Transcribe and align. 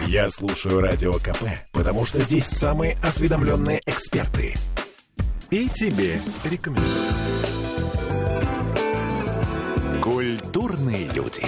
Я 0.00 0.28
слушаю 0.28 0.80
Радио 0.80 1.14
КП, 1.14 1.44
потому 1.72 2.04
что 2.04 2.20
здесь 2.20 2.46
самые 2.46 2.96
осведомленные 3.02 3.80
эксперты. 3.86 4.54
И 5.50 5.68
тебе 5.68 6.20
рекомендую. 6.44 6.88
Культурные 10.02 11.08
люди. 11.10 11.44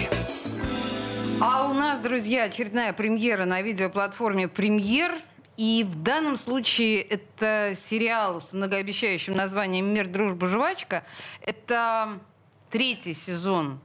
А 1.40 1.68
у 1.68 1.74
нас, 1.74 1.98
друзья, 1.98 2.44
очередная 2.44 2.92
премьера 2.92 3.44
на 3.44 3.60
видеоплатформе 3.60 4.48
«Премьер». 4.48 5.12
И 5.56 5.84
в 5.86 6.02
данном 6.02 6.36
случае 6.36 7.02
это 7.02 7.72
сериал 7.74 8.40
с 8.40 8.52
многообещающим 8.52 9.34
названием 9.34 9.92
«Мир, 9.92 10.06
дружба, 10.06 10.48
жвачка». 10.48 11.02
Это 11.42 12.20
третий 12.70 13.12
сезон 13.12 13.80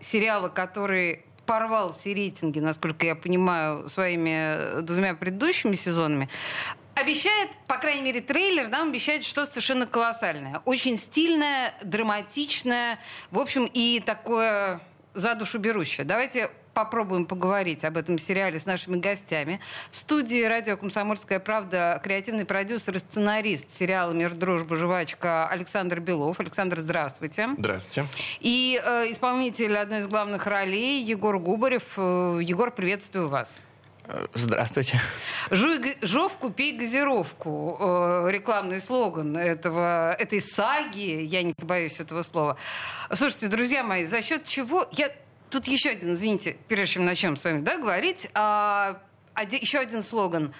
сериала, 0.00 0.48
который 0.48 1.25
порвал 1.46 1.92
все 1.92 2.12
рейтинги, 2.12 2.58
насколько 2.58 3.06
я 3.06 3.14
понимаю, 3.14 3.88
своими 3.88 4.80
двумя 4.82 5.14
предыдущими 5.14 5.74
сезонами. 5.74 6.28
Обещает, 6.94 7.50
по 7.66 7.76
крайней 7.76 8.02
мере, 8.02 8.20
трейлер 8.20 8.68
нам 8.68 8.88
обещает 8.88 9.22
что-то 9.22 9.50
совершенно 9.50 9.86
колоссальное. 9.86 10.62
Очень 10.64 10.96
стильное, 10.96 11.74
драматичное, 11.82 12.98
в 13.30 13.38
общем, 13.38 13.68
и 13.72 14.02
такое 14.04 14.80
за 15.14 15.34
душу 15.34 15.58
берущее. 15.58 16.06
Давайте 16.06 16.50
попробуем 16.76 17.24
поговорить 17.24 17.86
об 17.86 17.96
этом 17.96 18.18
сериале 18.18 18.58
с 18.58 18.66
нашими 18.66 18.98
гостями. 18.98 19.60
В 19.90 19.96
студии 19.96 20.44
радио 20.44 20.76
«Комсомольская 20.76 21.40
правда» 21.40 21.98
креативный 22.04 22.44
продюсер 22.44 22.94
и 22.96 22.98
сценарист 22.98 23.72
сериала 23.72 24.12
«Мир, 24.12 24.34
дружба, 24.34 24.76
жвачка» 24.76 25.48
Александр 25.48 26.00
Белов. 26.00 26.38
Александр, 26.38 26.78
здравствуйте. 26.78 27.48
Здравствуйте. 27.56 28.06
И 28.40 28.78
э, 28.84 29.10
исполнитель 29.10 29.74
одной 29.74 30.00
из 30.00 30.06
главных 30.06 30.46
ролей 30.46 31.02
Егор 31.02 31.38
Губарев. 31.38 31.94
Э, 31.96 32.40
Егор, 32.42 32.70
приветствую 32.70 33.28
вас. 33.28 33.62
Э, 34.04 34.26
здравствуйте. 34.34 35.00
Жуй 35.50 35.80
жовку, 36.02 36.50
пей 36.50 36.76
газировку. 36.76 37.78
Э, 37.80 38.30
рекламный 38.30 38.82
слоган 38.82 39.34
этого, 39.34 40.12
этой 40.12 40.42
саги, 40.42 41.22
я 41.22 41.42
не 41.42 41.54
побоюсь 41.54 42.00
этого 42.00 42.20
слова. 42.20 42.58
Слушайте, 43.10 43.48
друзья 43.48 43.82
мои, 43.82 44.04
за 44.04 44.20
счет 44.20 44.44
чего... 44.44 44.86
Я 44.92 45.10
Тут 45.56 45.68
еще 45.68 45.88
один, 45.88 46.12
извините, 46.12 46.58
прежде 46.68 46.96
чем 46.96 47.06
начнем 47.06 47.34
с 47.34 47.42
вами 47.42 47.62
да, 47.62 47.78
говорить, 47.78 48.28
а, 48.34 49.00
один, 49.32 49.58
еще 49.58 49.78
один 49.78 50.02
слоган. 50.02 50.52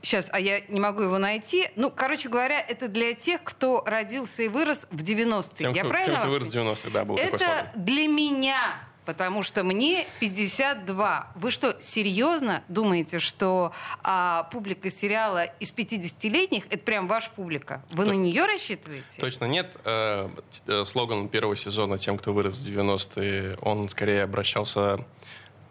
Сейчас, 0.00 0.30
а 0.32 0.40
я 0.40 0.60
не 0.70 0.80
могу 0.80 1.02
его 1.02 1.18
найти. 1.18 1.68
Ну, 1.76 1.90
короче 1.94 2.30
говоря, 2.30 2.58
это 2.58 2.88
для 2.88 3.12
тех, 3.12 3.42
кто 3.44 3.84
родился 3.84 4.42
и 4.44 4.48
вырос 4.48 4.86
в 4.90 5.02
90-е. 5.02 5.58
Тем, 5.58 5.74
я 5.74 5.82
кто, 5.82 5.90
правильно 5.90 6.14
тем, 6.14 6.22
кто 6.22 6.30
вырос 6.30 6.48
в 6.48 6.56
90-е, 6.56 6.90
да, 6.90 7.04
был 7.04 7.16
Это 7.16 7.32
такой 7.32 7.46
слоган. 7.46 7.66
для 7.84 8.08
меня 8.08 8.78
потому 9.04 9.42
что 9.42 9.62
мне 9.64 10.06
52. 10.20 11.32
Вы 11.34 11.50
что, 11.50 11.74
серьезно 11.80 12.62
думаете, 12.68 13.18
что 13.18 13.72
а, 14.02 14.44
публика 14.52 14.90
сериала 14.90 15.44
из 15.60 15.72
50-летних 15.72 16.64
это 16.70 16.78
прям 16.84 17.08
ваша 17.08 17.30
публика? 17.30 17.82
Вы 17.90 18.04
То- 18.04 18.10
на 18.10 18.14
нее 18.16 18.44
рассчитываете? 18.46 19.20
Точно 19.20 19.44
нет. 19.46 19.76
Э, 19.84 20.28
т- 20.66 20.80
э, 20.80 20.84
Слоган 20.84 21.28
первого 21.28 21.56
сезона 21.56 21.98
«Тем, 21.98 22.18
кто 22.18 22.32
вырос 22.32 22.58
в 22.60 22.66
90-е», 22.66 23.56
он 23.62 23.88
скорее 23.88 24.22
обращался 24.24 24.98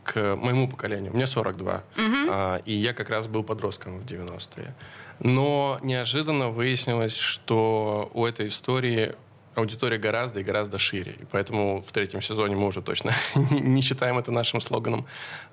к 0.04 0.36
моему 0.36 0.68
поколению. 0.68 1.14
Мне 1.14 1.28
42. 1.28 1.84
А, 2.30 2.58
И 2.66 2.74
я 2.74 2.94
как 2.94 3.10
раз 3.10 3.28
был 3.28 3.44
подростком 3.44 4.00
в 4.00 4.06
90-е. 4.06 4.74
Но 5.20 5.78
неожиданно 5.84 6.50
выяснилось, 6.50 7.16
что 7.16 8.10
у 8.14 8.26
этой 8.26 8.48
истории 8.48 9.16
аудитория 9.56 9.98
гораздо 9.98 10.40
и 10.40 10.44
гораздо 10.44 10.78
шире. 10.78 11.16
И 11.20 11.26
поэтому 11.32 11.82
в 11.82 11.92
третьем 11.92 12.22
сезоне 12.22 12.56
мы 12.56 12.68
уже 12.68 12.82
точно 12.82 13.14
не- 13.52 13.82
считаем 13.82 14.18
это 14.18 14.32
нашим 14.32 14.62
слоганом. 14.62 15.06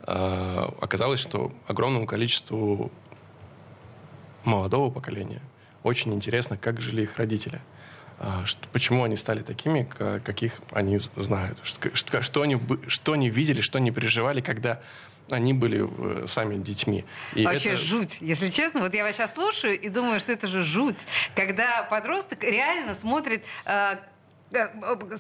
А, 0.03 0.73
Оказалось, 0.81 1.21
что 1.21 1.53
огромному 1.67 2.07
количеству 2.07 2.91
молодого 4.45 4.91
поколения 4.91 5.41
очень 5.83 6.13
интересно, 6.15 6.57
как 6.57 6.81
жили 6.81 7.03
их 7.03 7.17
родители. 7.17 7.61
А, 8.19 8.45
что- 8.45 8.67
почему 8.73 9.05
они 9.05 9.17
стали 9.17 9.41
такими, 9.41 9.83
ка- 9.83 10.21
каких 10.21 10.61
они 10.73 10.99
знают. 11.17 11.59
Что, 11.63 11.95
что- 11.95 12.23
что 12.23 12.43
они, 12.43 12.59
что 12.89 13.13
они 13.13 13.29
видели, 13.29 13.61
что 13.61 13.79
они 13.79 13.91
переживали, 13.91 14.41
когда 14.41 14.81
они 15.31 15.53
были 15.53 15.89
э, 16.23 16.27
сами 16.27 16.57
детьми. 16.57 17.05
И 17.35 17.45
Вообще 17.45 17.71
это- 17.71 17.79
жуть. 17.79 18.19
Если 18.21 18.49
честно, 18.49 18.81
вот 18.81 18.95
я 18.95 19.03
вас 19.05 19.17
сейчас 19.17 19.35
слушаю 19.35 19.79
и 19.79 19.89
думаю, 19.89 20.21
что 20.21 20.33
это 20.33 20.47
же 20.49 20.63
жуть. 20.63 20.99
Когда 21.35 21.83
подросток 21.91 22.43
реально 22.45 22.95
смотрит 22.95 23.43
э, 23.65 23.97
э, 24.53 24.67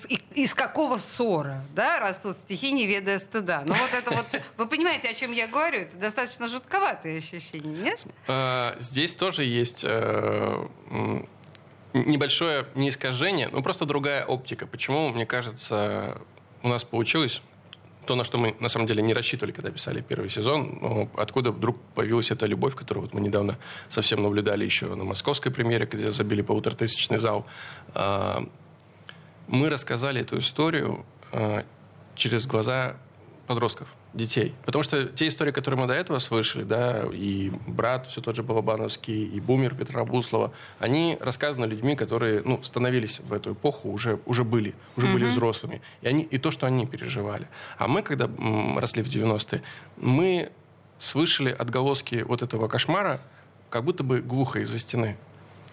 и- 0.09 0.21
из 0.35 0.55
какого 0.55 0.99
ссора, 0.99 1.65
да, 1.75 1.99
растут 1.99 2.37
стихи, 2.37 2.71
не 2.73 2.87
ведая 2.87 3.19
стыда. 3.19 3.65
Ну 3.67 3.75
вот 3.75 3.91
это 3.93 4.11
вот... 4.13 4.27
Вы 4.57 4.67
понимаете, 4.69 5.09
о 5.09 5.15
чем 5.15 5.33
я 5.33 5.49
говорю? 5.49 5.81
Это 5.81 5.97
достаточно 5.97 6.47
жутковатое 6.49 7.19
ощущение, 7.19 7.77
нет? 7.77 8.07
Здесь 8.81 9.15
тоже 9.17 9.43
есть 9.45 9.83
э, 9.85 10.67
небольшое 11.95 12.67
не 12.75 12.91
искажение, 12.91 13.49
но 13.49 13.63
просто 13.63 13.87
другая 13.87 14.25
оптика. 14.25 14.67
Почему, 14.67 15.09
мне 15.09 15.27
кажется, 15.27 16.21
у 16.63 16.69
нас 16.69 16.85
получилось 16.85 17.43
то, 18.07 18.15
на 18.15 18.25
что 18.25 18.39
мы 18.39 18.57
на 18.61 18.69
самом 18.69 18.87
деле 18.87 19.03
не 19.03 19.13
рассчитывали, 19.13 19.53
когда 19.53 19.71
писали 19.71 20.01
первый 20.01 20.31
сезон, 20.31 20.79
но 20.81 21.09
откуда 21.17 21.51
вдруг 21.51 21.77
появилась 21.95 22.31
эта 22.31 22.47
любовь, 22.47 22.75
которую 22.75 23.05
вот 23.05 23.15
мы 23.15 23.21
недавно 23.21 23.59
совсем 23.89 24.23
наблюдали 24.23 24.65
еще 24.65 24.95
на 24.95 25.05
московской 25.05 25.53
премьере, 25.53 25.87
где 25.87 26.11
забили 26.11 26.43
полуторатысячный 26.43 27.19
зал. 27.19 27.47
А, 27.95 28.45
Мы 29.49 29.71
рассказали 29.71 30.21
эту 30.21 30.39
историю 30.39 31.05
а, 31.33 31.65
через 32.15 32.47
глаза 32.47 32.97
подростков, 33.47 33.95
детей. 34.17 34.55
Потому 34.65 34.83
что 34.83 35.07
те 35.07 35.29
истории, 35.29 35.53
которые 35.53 35.81
мы 35.81 35.87
до 35.87 35.95
этого 35.95 36.19
слышали, 36.19 36.65
да, 36.65 37.05
и 37.13 37.51
брат 37.67 38.07
все 38.07 38.21
тот 38.21 38.35
же 38.35 38.43
Балабановский, 38.43 39.27
и 39.27 39.41
бумер 39.41 39.75
Петра 39.75 40.05
Буслова, 40.05 40.53
они 40.79 41.17
рассказаны 41.21 41.67
людьми, 41.67 41.95
которые, 41.95 42.43
ну, 42.45 42.63
становились 42.63 43.21
в 43.21 43.33
эту 43.33 43.53
эпоху, 43.53 43.91
уже, 43.91 44.19
уже 44.27 44.45
были, 44.45 44.75
уже 44.97 45.13
были 45.13 45.27
взрослыми. 45.27 45.83
И, 46.03 46.09
они, 46.09 46.23
и 46.23 46.39
то, 46.39 46.51
что 46.51 46.67
они 46.67 46.87
переживали. 46.87 47.47
А 47.79 47.87
мы, 47.87 48.03
когда 48.03 48.25
м, 48.25 48.79
росли 48.79 49.03
в 49.03 49.09
90-е, 49.09 49.63
мы 49.97 50.51
слышали 50.99 51.51
отголоски 51.51 52.25
вот 52.27 52.43
этого 52.43 52.69
кошмара, 52.69 53.21
как 53.71 53.85
будто 53.85 54.03
бы 54.03 54.21
глухо 54.21 54.61
из-за 54.61 54.79
стены. 54.79 55.17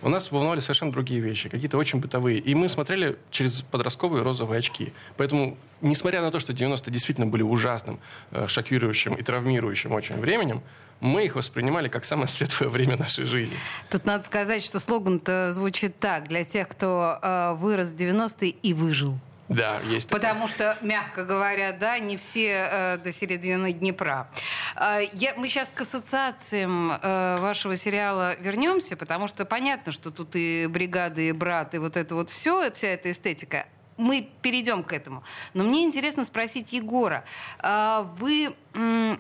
У 0.04 0.10
нас 0.10 0.32
волновали 0.32 0.60
совершенно 0.60 0.92
другие 0.92 1.22
вещи, 1.22 1.48
какие-то 1.48 1.78
очень 1.78 2.00
бытовые. 2.00 2.38
И 2.38 2.54
мы 2.56 2.68
смотрели 2.68 3.18
через 3.32 3.62
подростковые 3.62 4.22
розовые 4.22 4.60
очки. 4.60 4.92
Поэтому, 5.16 5.58
несмотря 5.80 6.22
на 6.22 6.30
то, 6.30 6.40
что 6.40 6.52
90-е 6.52 6.92
действительно 6.92 7.28
были 7.28 7.42
ужасным, 7.42 8.00
э, 8.32 8.48
шокирующим 8.48 9.16
и 9.16 9.24
травмирующим 9.24 9.94
очень 9.94 10.18
временем, 10.18 10.62
мы 11.00 11.26
их 11.26 11.36
воспринимали 11.36 11.88
как 11.88 12.04
самое 12.04 12.28
светлое 12.28 12.70
время 12.70 12.98
нашей 12.98 13.24
жизни. 13.24 13.56
Тут 13.90 14.06
надо 14.06 14.26
сказать, 14.26 14.62
что 14.62 14.80
слоган-то 14.80 15.54
звучит 15.54 15.98
так. 16.00 16.28
Для 16.28 16.44
тех, 16.44 16.68
кто 16.68 17.18
э, 17.22 17.54
вырос 17.56 17.92
в 17.92 17.96
90-е 17.96 18.50
и 18.50 18.74
выжил. 18.74 19.18
Да, 19.50 19.82
есть. 19.86 20.10
Потому 20.10 20.48
что, 20.48 20.78
мягко 20.82 21.26
говоря, 21.26 21.74
да, 21.74 22.00
не 22.00 22.18
все 22.18 22.68
э, 22.72 22.98
до 22.98 23.12
середины 23.12 23.74
Днепра. 23.74 24.30
Э, 24.76 25.02
я, 25.14 25.34
мы 25.36 25.48
сейчас 25.48 25.70
к 25.70 25.82
ассоциациям 25.82 26.92
э, 26.92 27.38
вашего 27.40 27.76
сериала 27.76 28.36
вернемся, 28.40 28.96
потому 28.96 29.28
что 29.28 29.46
понятно, 29.46 29.92
что 29.92 30.12
тут 30.12 30.36
и 30.36 30.68
бригады, 30.68 31.28
и 31.28 31.32
брат, 31.34 31.76
и 31.76 31.78
вот 31.78 31.98
это 31.98 32.16
вот 32.16 32.30
все, 32.30 32.72
вся 32.72 32.90
эта 32.90 33.12
эстетика. 33.12 33.66
Мы 33.98 34.28
перейдем 34.42 34.84
к 34.84 34.92
этому. 34.92 35.24
Но 35.54 35.64
мне 35.64 35.84
интересно 35.84 36.24
спросить 36.26 36.74
Егора. 36.74 37.24
А 37.60 38.02
Вы, 38.18 38.56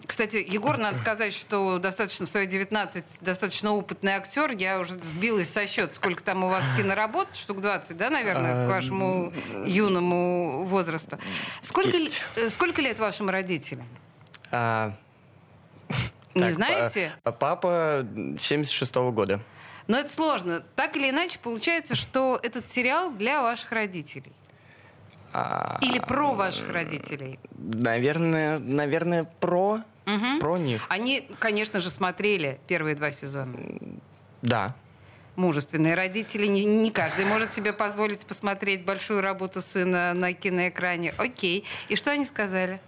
кстати, 0.07 0.38
Егор, 0.38 0.78
надо 0.79 0.97
сказать, 0.97 1.34
что 1.34 1.78
достаточно 1.78 2.25
в 2.25 2.29
свои 2.29 2.47
19 2.47 3.06
достаточно 3.22 3.72
опытный 3.73 4.13
актер. 4.13 4.51
Я 4.51 4.79
уже 4.79 4.94
сбилась 4.94 5.50
со 5.51 5.67
счета, 5.67 5.94
сколько 5.94 6.23
там 6.23 6.44
у 6.44 6.50
вас 6.50 6.66
киноработ, 6.75 7.35
штук 7.35 7.61
20, 7.61 7.95
да, 7.97 8.09
наверное, 8.09 8.66
к 8.66 8.69
вашему 8.69 9.31
юному 9.66 10.66
возрасту. 10.66 11.19
Сколько, 11.61 11.95
э, 12.38 12.50
сколько 12.50 12.81
лет 12.81 12.97
вашим 12.97 13.29
родителям? 13.29 13.88
А, 14.51 14.94
Не 16.34 16.41
так, 16.41 16.53
знаете? 16.53 17.11
па- 17.22 17.31
Папа 17.31 18.05
76-го 18.40 19.11
года. 19.11 19.40
Но 19.87 19.97
это 19.99 20.11
сложно. 20.11 20.61
Так 20.76 20.96
или 20.97 21.09
иначе, 21.11 21.37
получается, 21.40 21.93
что 21.96 22.40
этот 22.41 22.69
сериал 22.72 23.11
для 23.11 23.41
ваших 23.43 23.72
родителей. 23.72 24.31
А, 25.34 25.80
Или 25.82 26.00
про 26.00 26.34
ваших 26.34 26.70
родителей. 26.70 27.40
Наверное, 27.58 28.59
наверное, 28.59 29.24
про, 29.40 29.80
Мгм. 30.06 30.40
про 30.40 30.58
них. 30.58 30.85
Они, 30.90 31.28
конечно 31.40 31.80
же, 31.82 31.90
смотрели 31.90 32.59
первые 32.68 32.96
два 32.96 33.09
сезона. 33.12 33.58
Да. 34.41 34.76
Мужественные 35.35 35.96
родители. 35.96 36.46
Не, 36.46 36.64
не 36.66 36.91
каждый 36.91 37.26
может 37.26 37.52
себе 37.52 37.74
позволить 37.74 38.26
посмотреть 38.26 38.85
большую 38.85 39.22
работу 39.22 39.62
сына 39.62 40.14
на 40.14 40.34
киноэкране. 40.34 41.14
Окей. 41.18 41.66
И 41.90 41.96
что 41.96 42.12
они 42.12 42.26
сказали? 42.26 42.79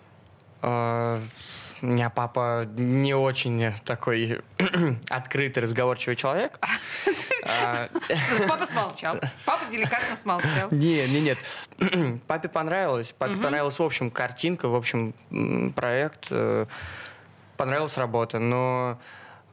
У 1.86 1.88
меня 1.88 2.10
папа 2.10 2.66
не 2.78 3.14
очень 3.14 3.72
такой 3.86 4.42
открытый, 5.10 5.62
разговорчивый 5.62 6.16
человек. 6.16 6.60
Папа 8.48 8.66
смолчал. 8.66 9.20
Папа 9.46 9.66
деликатно 9.70 10.16
смолчал. 10.16 10.70
Нет, 10.72 11.10
нет, 11.12 11.38
нет. 11.94 12.22
Папе 12.26 12.50
понравилось. 12.50 13.14
Папе 13.16 13.36
понравилась, 13.36 13.78
в 13.78 13.84
общем, 13.84 14.10
картинка, 14.10 14.68
в 14.68 14.74
общем, 14.74 15.14
проект. 15.76 16.26
Э, 16.32 16.66
понравилась 17.56 18.00
работа, 18.00 18.40
но, 18.40 19.00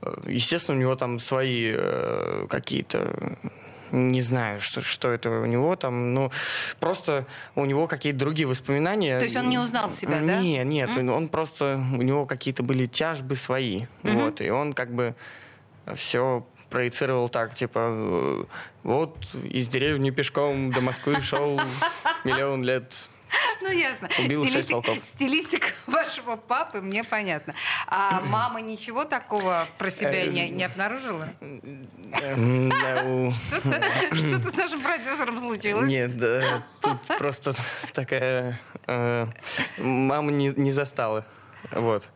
э, 0.00 0.14
естественно, 0.28 0.78
у 0.78 0.81
него 0.81 0.96
там 0.96 1.20
свои 1.20 1.70
э, 1.76 2.46
какие-то 2.49 3.14
не 3.93 4.21
знаю, 4.21 4.61
что, 4.61 4.81
что 4.81 5.11
это 5.11 5.31
у 5.31 5.47
него 5.47 5.77
там, 5.77 6.15
ну, 6.15 6.31
просто 6.81 7.27
у 7.55 7.65
него 7.65 7.87
какие-то 7.87 8.19
другие 8.19 8.49
воспоминания. 8.49 9.19
То 9.19 9.25
есть 9.25 9.37
он 9.37 9.49
не 9.49 9.59
узнал 9.59 9.91
себя, 9.91 10.21
да? 10.21 10.41
Нет, 10.41 10.67
нет, 10.67 10.91
mm? 10.91 11.11
он 11.11 11.29
просто, 11.29 11.81
у 11.93 12.03
него 12.03 12.25
какие-то 12.25 12.62
были 12.62 12.87
тяжбы 12.87 13.37
свои, 13.37 13.83
mm-hmm. 14.03 14.25
вот, 14.25 14.41
и 14.41 14.50
он 14.50 14.73
как 14.73 14.93
бы 14.93 15.15
все 15.94 16.47
проецировал 16.71 17.29
так, 17.29 17.55
типа, 17.55 17.79
э, 17.79 18.44
вот 18.83 19.17
из 19.44 19.69
деревни 19.69 20.11
пешком 20.11 20.71
до 20.73 20.81
Москвы 20.81 21.21
шел 21.21 21.61
миллион 22.25 22.65
лет, 22.65 22.95
ну, 23.61 23.70
ясно. 23.70 24.08
Убил 24.19 24.44
Стилистик, 24.44 25.05
стилистика 25.05 25.67
вашего 25.87 26.37
папы 26.37 26.81
мне 26.81 27.05
понятно. 27.05 27.55
А 27.87 28.20
мама 28.26 28.61
ничего 28.61 29.05
такого 29.05 29.67
про 29.79 29.90
себя 29.90 30.26
не, 30.26 30.50
не 30.50 30.64
обнаружила? 30.64 31.29
Что-то 34.12 34.49
с 34.49 34.56
нашим 34.56 34.81
продюсером 34.81 35.38
случилось? 35.38 35.88
Нет, 35.88 36.17
да, 36.17 36.62
тут 36.81 36.99
просто 37.19 37.55
такая... 37.93 38.61
Э, 38.87 39.26
мама 39.78 40.31
не 40.32 40.73
застала. 40.73 41.25
Вот. 41.70 42.08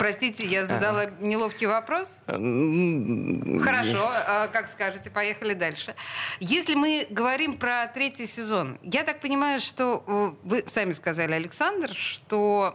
Простите, 0.00 0.46
я 0.46 0.64
задала 0.64 1.02
ага. 1.02 1.12
неловкий 1.20 1.66
вопрос. 1.66 2.20
Хорошо, 2.26 4.00
а, 4.00 4.48
как 4.48 4.66
скажете, 4.68 5.10
поехали 5.10 5.52
дальше. 5.52 5.94
Если 6.40 6.74
мы 6.74 7.06
говорим 7.10 7.58
про 7.58 7.86
третий 7.86 8.24
сезон, 8.24 8.78
я 8.82 9.04
так 9.04 9.20
понимаю, 9.20 9.60
что 9.60 10.02
э, 10.06 10.30
вы 10.42 10.64
сами 10.66 10.92
сказали, 10.92 11.34
Александр, 11.34 11.90
что 11.92 12.74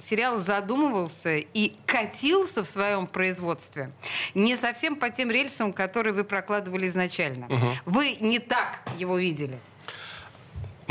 сериал 0.00 0.40
задумывался 0.40 1.36
и 1.36 1.74
катился 1.86 2.64
в 2.64 2.66
своем 2.66 3.06
производстве 3.06 3.92
не 4.34 4.56
совсем 4.56 4.96
по 4.96 5.10
тем 5.10 5.30
рельсам, 5.30 5.72
которые 5.72 6.12
вы 6.12 6.24
прокладывали 6.24 6.88
изначально. 6.88 7.46
Угу. 7.46 7.68
Вы 7.86 8.16
не 8.18 8.40
так 8.40 8.80
его 8.98 9.16
видели. 9.16 9.60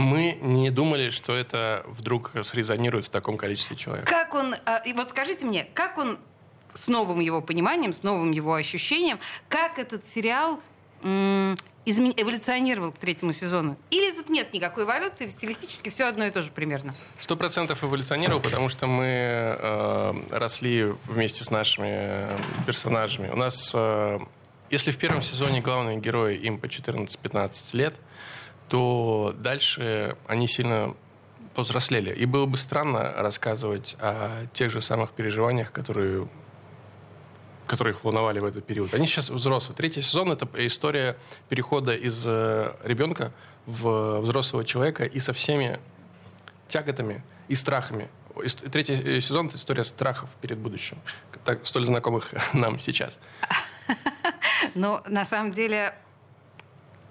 Мы 0.01 0.37
не 0.41 0.71
думали, 0.71 1.09
что 1.09 1.35
это 1.35 1.83
вдруг 1.87 2.31
срезонирует 2.43 3.05
в 3.05 3.09
таком 3.09 3.37
количестве 3.37 3.75
человек. 3.75 4.07
Как 4.07 4.33
он, 4.33 4.55
а, 4.65 4.81
вот 4.95 5.11
скажите 5.11 5.45
мне, 5.45 5.67
как 5.73 5.97
он 5.97 6.17
с 6.73 6.87
новым 6.87 7.19
его 7.19 7.41
пониманием, 7.41 7.93
с 7.93 8.03
новым 8.03 8.31
его 8.31 8.53
ощущением, 8.53 9.19
как 9.49 9.77
этот 9.77 10.05
сериал 10.05 10.59
измен... 11.03 12.13
эволюционировал 12.15 12.91
к 12.91 12.97
третьему 12.97 13.33
сезону? 13.33 13.77
Или 13.89 14.11
тут 14.11 14.29
нет 14.29 14.53
никакой 14.53 14.85
эволюции, 14.85 15.27
стилистически 15.27 15.89
все 15.89 16.05
одно 16.05 16.25
и 16.25 16.31
то 16.31 16.41
же 16.41 16.51
примерно? 16.51 16.93
Сто 17.19 17.35
процентов 17.35 17.83
эволюционировал, 17.83 18.41
потому 18.41 18.69
что 18.69 18.87
мы 18.87 19.05
э, 19.05 20.13
росли 20.31 20.93
вместе 21.05 21.43
с 21.43 21.51
нашими 21.51 21.89
э, 21.89 22.37
персонажами. 22.65 23.29
У 23.29 23.35
нас, 23.35 23.71
э, 23.73 24.19
если 24.69 24.91
в 24.91 24.97
первом 24.97 25.21
сезоне 25.21 25.61
главные 25.61 25.97
герои 25.97 26.37
им 26.37 26.59
по 26.59 26.65
14-15 26.65 27.75
лет, 27.77 27.95
то 28.71 29.35
дальше 29.37 30.15
они 30.27 30.47
сильно 30.47 30.95
повзрослели. 31.55 32.13
И 32.13 32.25
было 32.25 32.45
бы 32.45 32.55
странно 32.55 33.11
рассказывать 33.17 33.97
о 33.99 34.45
тех 34.53 34.71
же 34.71 34.79
самых 34.79 35.11
переживаниях, 35.11 35.73
которые, 35.73 36.29
которые 37.67 37.93
их 37.93 38.05
волновали 38.05 38.39
в 38.39 38.45
этот 38.45 38.65
период. 38.65 38.93
Они 38.93 39.07
сейчас 39.07 39.29
взрослые. 39.29 39.75
Третий 39.75 40.01
сезон— 40.01 40.31
это 40.31 40.47
история 40.65 41.17
перехода 41.49 41.93
из 41.93 42.25
э, 42.25 42.73
ребенка 42.85 43.33
в 43.65 44.21
взрослого 44.21 44.63
человека 44.63 45.03
и 45.03 45.19
со 45.19 45.33
всеми 45.33 45.77
тяготами 46.69 47.23
и 47.49 47.55
страхами. 47.55 48.07
Третий 48.71 48.93
э, 48.93 49.19
сезон— 49.19 49.47
это 49.47 49.57
история 49.57 49.83
страхов 49.83 50.29
перед 50.39 50.57
будущим, 50.57 50.97
так, 51.43 51.67
столь 51.67 51.87
знакомых 51.87 52.31
нам 52.53 52.79
сейчас. 52.79 53.19
Но 54.75 55.03
на 55.09 55.25
самом 55.25 55.51
деле 55.51 55.93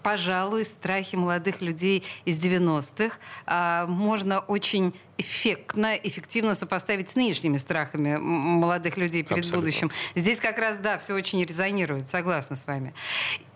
пожалуй, 0.03 0.65
страхи 0.65 1.17
молодых 1.17 1.61
людей 1.61 2.05
из 2.25 2.39
90-х 2.39 3.17
а, 3.47 3.87
можно 3.87 4.41
очень 4.41 4.95
эффектно, 5.19 5.95
эффективно 5.97 6.55
сопоставить 6.55 7.11
с 7.11 7.17
нынешними 7.17 7.59
страхами 7.59 8.17
молодых 8.17 8.97
людей 8.97 9.23
перед 9.23 9.45
Абсолютно. 9.45 9.59
будущим. 9.59 9.91
Здесь 10.15 10.41
как 10.41 10.59
раз, 10.59 10.79
да, 10.79 10.99
все 10.99 11.15
очень 11.15 11.45
резонирует, 11.45 12.09
согласна 12.09 12.57
с 12.57 12.67
вами. 12.67 12.95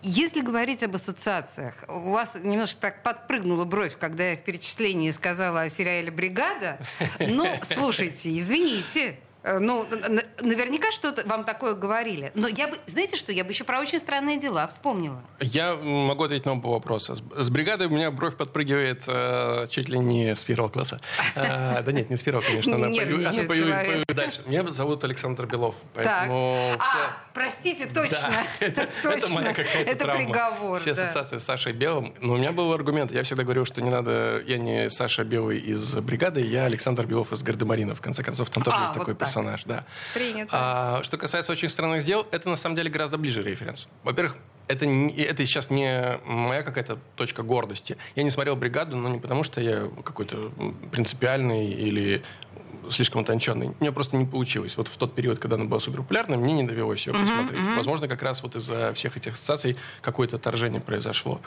Если 0.03 0.41
говорить 0.41 0.83
об 0.83 0.93
ассоциациях, 0.95 1.83
у 1.87 2.11
вас 2.11 2.37
немножко 2.41 2.79
так 2.79 3.01
подпрыгнула 3.01 3.65
бровь, 3.65 3.97
когда 3.97 4.29
я 4.29 4.35
в 4.35 4.43
перечислении 4.43 5.09
сказала 5.09 5.61
о 5.61 5.69
сериале 5.69 6.11
«Бригада». 6.11 6.77
Ну, 7.19 7.47
слушайте, 7.63 8.37
извините, 8.37 9.17
ну, 9.59 9.85
наверняка 10.41 10.91
что-то 10.91 11.27
вам 11.27 11.43
такое 11.43 11.75
говорили. 11.75 12.31
Но 12.33 12.47
я 12.47 12.67
бы, 12.67 12.77
знаете 12.87 13.15
что, 13.15 13.31
я 13.31 13.43
бы 13.43 13.51
еще 13.51 13.63
про 13.63 13.79
очень 13.79 13.99
странные 13.99 14.39
дела 14.39 14.67
вспомнила. 14.67 15.21
Я 15.39 15.75
могу 15.75 16.23
ответить 16.23 16.45
на 16.45 16.53
оба 16.53 16.67
вопроса. 16.67 17.15
С 17.35 17.49
бригадой 17.49 17.87
у 17.87 17.91
меня 17.91 18.09
бровь 18.09 18.35
подпрыгивает 18.35 19.03
э, 19.07 19.67
чуть 19.69 19.87
ли 19.87 19.99
не 19.99 20.35
с 20.35 20.43
первого 20.43 20.69
класса. 20.69 20.99
Э, 21.35 21.83
да 21.83 21.91
нет, 21.91 22.09
не 22.09 22.15
с 22.15 22.23
первого, 22.23 22.43
конечно. 22.43 22.75
Она 22.75 22.87
появилась 22.87 24.05
дальше. 24.07 24.41
Меня 24.47 24.63
зовут 24.71 25.03
Александр 25.03 25.45
Белов. 25.45 25.75
Поэтому 25.93 26.57
а, 26.79 27.13
простите, 27.33 27.85
точно. 27.85 28.33
Это 28.59 28.87
моя 29.29 29.53
какая-то 29.53 29.91
Это 29.91 30.07
приговор. 30.07 30.79
Все 30.79 30.91
ассоциации 30.91 31.37
с 31.37 31.43
Сашей 31.43 31.73
Белым. 31.73 32.15
Но 32.19 32.33
у 32.33 32.37
меня 32.37 32.51
был 32.51 32.73
аргумент. 32.73 33.11
Я 33.11 33.21
всегда 33.23 33.43
говорил, 33.43 33.65
что 33.65 33.81
не 33.81 33.91
надо... 33.91 34.41
Я 34.47 34.57
не 34.57 34.89
Саша 34.89 35.23
Белый 35.23 35.59
из 35.59 35.95
бригады, 35.95 36.41
я 36.41 36.65
Александр 36.65 37.05
Белов 37.05 37.31
из 37.31 37.43
Гардемарина. 37.43 37.93
В 37.93 38.01
конце 38.01 38.23
концов, 38.23 38.49
там 38.49 38.63
тоже 38.63 38.77
а, 38.77 38.81
есть 38.83 38.93
такой 38.93 39.13
персонаж 39.13 39.34
персонаж, 39.35 39.63
да. 39.65 39.85
Принято. 40.13 40.49
А, 40.51 41.03
что 41.03 41.17
касается 41.17 41.51
очень 41.51 41.69
странных 41.69 42.03
дел, 42.03 42.25
это 42.31 42.49
на 42.49 42.55
самом 42.55 42.75
деле 42.75 42.89
гораздо 42.89 43.17
ближе 43.17 43.43
референс. 43.43 43.87
Во-первых, 44.03 44.37
это, 44.67 44.85
не, 44.85 45.13
это 45.13 45.45
сейчас 45.45 45.69
не 45.69 46.19
моя 46.25 46.63
какая-то 46.63 46.97
точка 47.15 47.43
гордости. 47.43 47.97
Я 48.15 48.23
не 48.23 48.31
смотрел 48.31 48.55
«Бригаду», 48.55 48.95
но 48.95 49.09
не 49.09 49.19
потому, 49.19 49.43
что 49.43 49.61
я 49.61 49.89
какой-то 50.03 50.51
принципиальный 50.91 51.67
или 51.67 52.23
слишком 52.89 53.21
утонченный. 53.21 53.69
У 53.69 53.75
меня 53.79 53.91
просто 53.91 54.15
не 54.15 54.25
получилось. 54.25 54.77
Вот 54.77 54.87
в 54.87 54.97
тот 54.97 55.15
период, 55.15 55.39
когда 55.39 55.55
она 55.55 55.65
была 55.65 55.79
супер 55.79 56.01
популярна, 56.01 56.37
мне 56.37 56.53
не 56.53 56.63
довелось 56.63 57.07
ее 57.07 57.13
uh-huh, 57.13 57.21
посмотреть. 57.21 57.59
Uh-huh. 57.59 57.77
Возможно, 57.77 58.07
как 58.07 58.21
раз 58.21 58.43
вот 58.43 58.55
из-за 58.55 58.93
всех 58.93 59.17
этих 59.17 59.33
ассоциаций 59.33 59.75
какое-то 60.01 60.35
отторжение 60.35 60.81
произошло. 60.81 61.41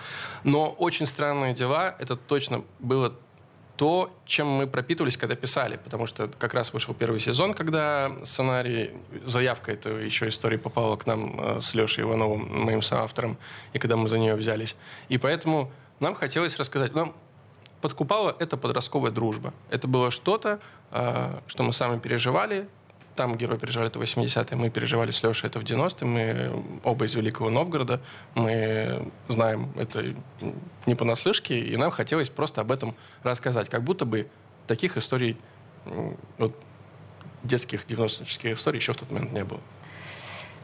Но 0.45 0.71
«Очень 0.71 1.07
странные 1.07 1.55
дела»— 1.55 1.95
это 2.01 2.17
точно 2.17 2.65
было 2.81 3.15
то, 3.79 4.11
чем 4.27 4.49
мы 4.49 4.67
пропитывались, 4.67 5.17
когда 5.17 5.37
писали. 5.37 5.79
Потому 5.83 6.07
что 6.07 6.27
как 6.27 6.53
раз 6.53 6.73
вышел 6.73 6.95
первый 6.95 7.21
сезон, 7.21 7.55
когда 7.55 8.13
сценарий, 8.25 8.91
заявка 9.25 9.73
этой 9.73 10.05
еще 10.05 10.27
истории 10.27 10.57
попала 10.57 10.97
к 10.97 11.07
нам 11.07 11.41
э, 11.41 11.61
с 11.61 11.75
Лешей 11.75 12.03
Ивановым, 12.03 12.65
моим 12.65 12.83
соавтором, 12.83 13.39
и 13.73 13.79
когда 13.79 13.97
мы 13.97 14.09
за 14.09 14.19
нее 14.19 14.35
взялись. 14.35 14.77
И 15.09 15.17
поэтому 15.17 15.71
нам 16.01 16.17
хотелось 16.17 16.59
рассказать. 16.59 16.95
Нам 16.95 17.15
подкупала 17.81 18.35
это 18.41 18.57
подростковая 18.57 19.13
дружба. 19.13 19.55
Это 19.71 19.87
было 19.87 20.11
что-то, 20.11 20.59
э, 20.91 21.39
что 21.47 21.63
мы 21.63 21.73
сами 21.73 22.01
переживали, 22.01 22.69
там 23.19 23.37
герой 23.37 23.59
переживали 23.59 23.91
это 23.91 23.99
80-е, 23.99 24.57
мы 24.57 24.71
переживали 24.71 25.11
с 25.11 25.25
Лешей 25.25 25.49
это 25.49 25.59
в 25.59 25.65
90-е, 25.65 26.07
мы 26.07 26.81
оба 26.85 27.05
из 27.05 27.17
Великого 27.17 27.51
Новгорода, 27.51 28.01
мы 28.37 29.11
знаем 29.27 29.73
это 29.77 30.15
не 30.87 30.95
понаслышке, 30.95 31.59
и 31.59 31.77
нам 31.77 31.91
хотелось 31.91 32.29
просто 32.29 32.61
об 32.61 32.71
этом 32.71 32.95
рассказать, 33.25 33.69
как 33.69 33.83
будто 33.83 34.05
бы 34.05 34.29
таких 34.69 34.97
историй, 34.97 35.37
вот, 36.39 36.55
детских 37.43 37.87
90-х 37.87 38.53
историй 38.53 38.79
еще 38.79 38.93
в 38.93 38.99
тот 38.99 39.11
момент 39.11 39.33
не 39.33 39.43
было. 39.43 39.61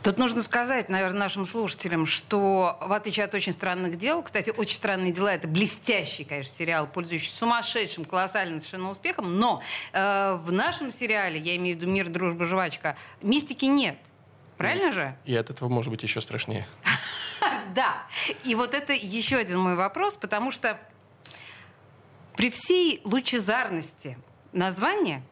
Тут 0.05 0.19
нужно 0.19 0.43
сказать, 0.43 0.91
наверное, 0.91 1.21
нашим 1.21 1.47
слушателям, 1.47 2.05
что 2.05 2.77
в 2.83 2.93
отличие 2.93 3.25
от 3.25 3.33
«Очень 3.33 3.53
странных 3.53 3.97
дел», 3.97 4.23
кстати, 4.23 4.53
«Очень 4.55 4.77
странные 4.77 5.15
дела»— 5.15 5.29
это 5.35 5.49
блестящий, 5.49 6.25
конечно, 6.25 6.53
сериал, 6.53 6.87
пользующийся 6.87 7.39
сумасшедшим, 7.39 8.05
колоссальным 8.05 8.61
совершенно 8.61 8.91
успехом, 8.91 9.39
но 9.39 9.63
э, 9.95 10.35
в 10.35 10.53
нашем 10.53 10.93
сериале, 10.93 11.41
я 11.41 11.57
имею 11.57 11.79
в 11.79 11.81
виду 11.81 11.91
«Мир, 11.91 12.11
дружба, 12.11 12.45
жвачка», 12.45 12.99
мистики 13.23 13.65
нет. 13.65 13.97
Правильно 14.59 14.93
же? 14.93 15.17
И 15.25 15.35
от 15.35 15.49
этого 15.49 15.71
может 15.71 15.91
быть 15.91 16.03
еще 16.03 16.21
страшнее. 16.21 16.69
Да. 17.75 18.07
И 18.45 18.55
вот 18.55 18.73
это 18.73 18.93
еще 18.93 19.37
один 19.37 19.59
мой 19.59 19.75
вопрос, 19.75 20.17
потому 20.17 20.53
что 20.53 20.79
при 22.37 22.51
всей 22.51 23.01
лучезарности 23.05 24.17
названия 24.53 25.23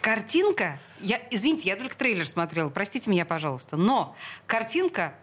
картинка 0.00 0.80
я, 1.00 1.20
извините, 1.30 1.68
я 1.68 1.76
только 1.76 1.96
трейлер 1.96 2.26
смотрела, 2.26 2.68
простите 2.68 3.10
меня, 3.10 3.24
пожалуйста. 3.24 3.76
Но 3.76 4.16
картинка 4.46 5.14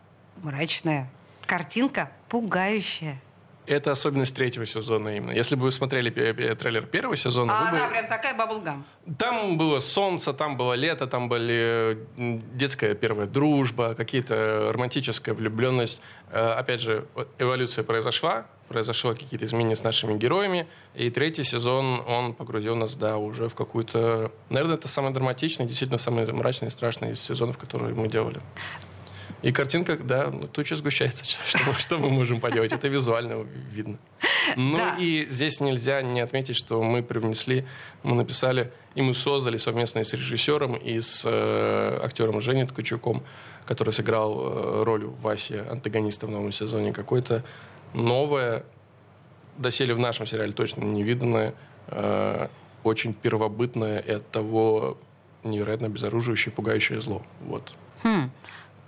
мрачная, 0.42 1.10
картинка 1.46 2.12
пугающая. 2.30 3.22
Это 3.66 3.92
особенность 3.92 4.36
третьего 4.36 4.66
сезона 4.66 5.16
именно. 5.16 5.32
Если 5.32 5.56
бы 5.56 5.64
вы 5.64 5.72
смотрели 5.72 6.10
трейлер 6.10 6.86
первого 6.86 7.16
сезона... 7.16 7.54
А 7.54 7.70
она 7.70 7.86
бы... 7.86 7.92
прям 7.94 8.08
такая 8.08 8.36
баблгам. 8.36 8.86
Там 9.18 9.58
было 9.58 9.80
солнце, 9.80 10.34
там 10.34 10.58
было 10.58 10.74
лето, 10.74 11.08
там 11.08 11.30
были 11.30 11.98
детская 12.18 12.94
первая 12.94 13.26
дружба, 13.26 13.96
какие-то 13.96 14.72
романтическая 14.74 15.34
влюбленность. 15.34 16.02
Э, 16.30 16.52
опять 16.52 16.82
же, 16.82 17.08
эволюция 17.38 17.86
произошла, 17.86 18.48
произошло 18.68 19.14
какие-то 19.14 19.46
изменения 19.46 19.76
с 19.76 19.84
нашими 19.84 20.18
героями. 20.18 20.68
И 20.96 21.10
третий 21.10 21.44
сезон, 21.44 22.02
он 22.08 22.34
погрузил 22.34 22.76
нас, 22.76 22.96
да, 22.96 23.18
уже 23.18 23.50
в 23.50 23.56
какую-то... 23.56 24.32
Наверное, 24.50 24.76
это 24.76 24.88
самый 24.88 25.14
драматичный, 25.14 25.66
действительно 25.66 25.98
самый 25.98 26.32
мрачный 26.32 26.70
и 26.70 26.72
страшный 26.72 27.12
из 27.12 27.20
сезонов, 27.20 27.58
которые 27.58 27.96
мы 27.96 28.08
делали. 28.08 28.42
И 29.44 29.52
картинка, 29.52 29.98
да, 29.98 30.30
ну, 30.32 30.48
туча 30.48 30.76
сгущается. 30.78 31.26
Что, 31.46 31.74
что 31.74 31.98
мы 31.98 32.10
можем 32.10 32.40
поделать? 32.40 32.72
Это 32.72 32.88
визуально 32.88 33.46
видно. 33.72 33.98
Ну 34.56 34.78
Да. 34.78 34.96
и 34.98 35.28
здесь 35.30 35.60
нельзя 35.60 36.02
не 36.02 36.22
отметить, 36.22 36.56
что 36.56 36.82
мы 36.82 37.04
привнесли, 37.04 37.66
мы 38.04 38.16
написали 38.16 38.72
и 38.96 39.02
мы 39.02 39.14
создали 39.14 39.58
совместно 39.58 40.00
и 40.00 40.04
с 40.04 40.14
режиссером, 40.14 40.76
и 40.76 41.00
с 41.00 41.24
э, 41.26 42.00
актером 42.04 42.40
Женей 42.42 42.66
Ткачуком, 42.66 43.24
который 43.66 43.92
сыграл 43.92 44.40
э, 44.40 44.84
роль 44.84 45.06
Васи, 45.06 45.56
антагониста 45.56 46.28
в 46.28 46.30
новом 46.30 46.52
сезоне, 46.52 46.94
какое-то 46.94 47.44
новое, 47.94 48.66
доселе 49.58 49.94
в 49.94 50.00
нашем 50.00 50.26
сериале 50.26 50.52
точно 50.54 50.84
невиданное, 50.84 51.54
э, 51.88 52.48
очень 52.84 53.14
первобытное 53.14 54.00
и 54.00 54.12
от 54.12 54.30
того 54.30 54.98
невероятно 55.44 55.88
обезоруживающее, 55.88 56.54
пугающее 56.54 57.02
зло. 57.02 57.22
Вот. 57.42 57.74
Хм. 58.04 58.30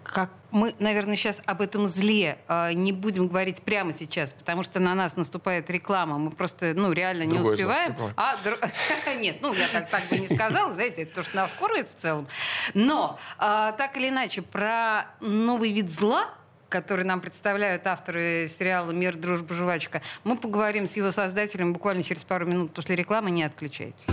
Как 0.04 0.30
мы, 0.52 0.74
наверное, 0.80 1.16
сейчас 1.16 1.40
об 1.46 1.62
этом 1.62 1.88
зле 1.88 2.38
э, 2.48 2.74
не 2.74 2.94
будем 2.94 3.28
говорить 3.28 3.62
прямо 3.64 3.92
сейчас, 3.92 4.34
потому 4.34 4.64
что 4.64 4.80
на 4.80 4.94
нас 4.94 5.18
наступает 5.18 5.70
реклама, 5.70 6.18
мы 6.18 6.32
просто, 6.32 6.74
ну, 6.76 6.92
реально 6.92 7.24
не 7.24 7.34
Другое 7.34 7.44
зло, 7.46 7.54
успеваем. 7.54 7.94
понимаю. 7.96 8.14
а 8.16 8.36
дру- 8.44 8.72
нет, 9.20 9.38
ну 9.42 9.54
я 9.54 9.68
так, 9.68 9.90
так 9.90 10.04
бы 10.10 10.18
не 10.20 10.28
сказала, 10.28 10.74
знаете, 10.74 11.02
это 11.02 11.16
то, 11.16 11.24
что 11.24 11.36
нас 11.36 11.54
кормит 11.60 11.90
в 11.90 11.96
целом. 11.96 12.28
Но 12.74 13.20
э, 13.38 13.74
так 13.78 13.98
или 13.98 14.10
иначе 14.10 14.44
про 14.44 15.08
новый 15.20 15.72
вид 15.72 15.92
зла 15.92 16.30
который 16.70 17.06
нам 17.06 17.22
представляют 17.22 17.86
авторы 17.88 18.48
сериала 18.48 18.92
«Мир, 18.92 19.16
дружба, 19.16 19.54
жвачка», 19.56 20.02
мы 20.24 20.38
поговорим 20.38 20.88
с 20.88 20.96
его 20.96 21.12
создателем 21.12 21.74
буквально 21.74 22.04
через 22.04 22.24
пару 22.24 22.46
минут 22.46 22.74
после 22.74 22.96
рекламы. 22.96 23.32
Не 23.32 23.44
отключайтесь. 23.44 24.06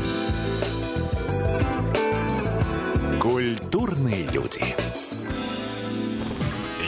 Культурные 3.21 4.26
люди. 4.28 4.62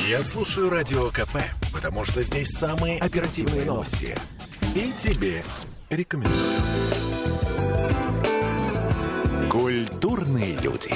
Я 0.08 0.22
слушаю 0.22 0.68
Радио 0.68 1.08
КП, 1.10 1.38
потому 1.72 2.04
что 2.04 2.22
здесь 2.22 2.50
самые 2.50 2.98
оперативные 2.98 3.64
новости. 3.64 4.14
И 4.74 4.92
тебе 4.92 5.42
рекомендую. 5.88 6.34
Культурные 9.50 10.56
люди. 10.58 10.92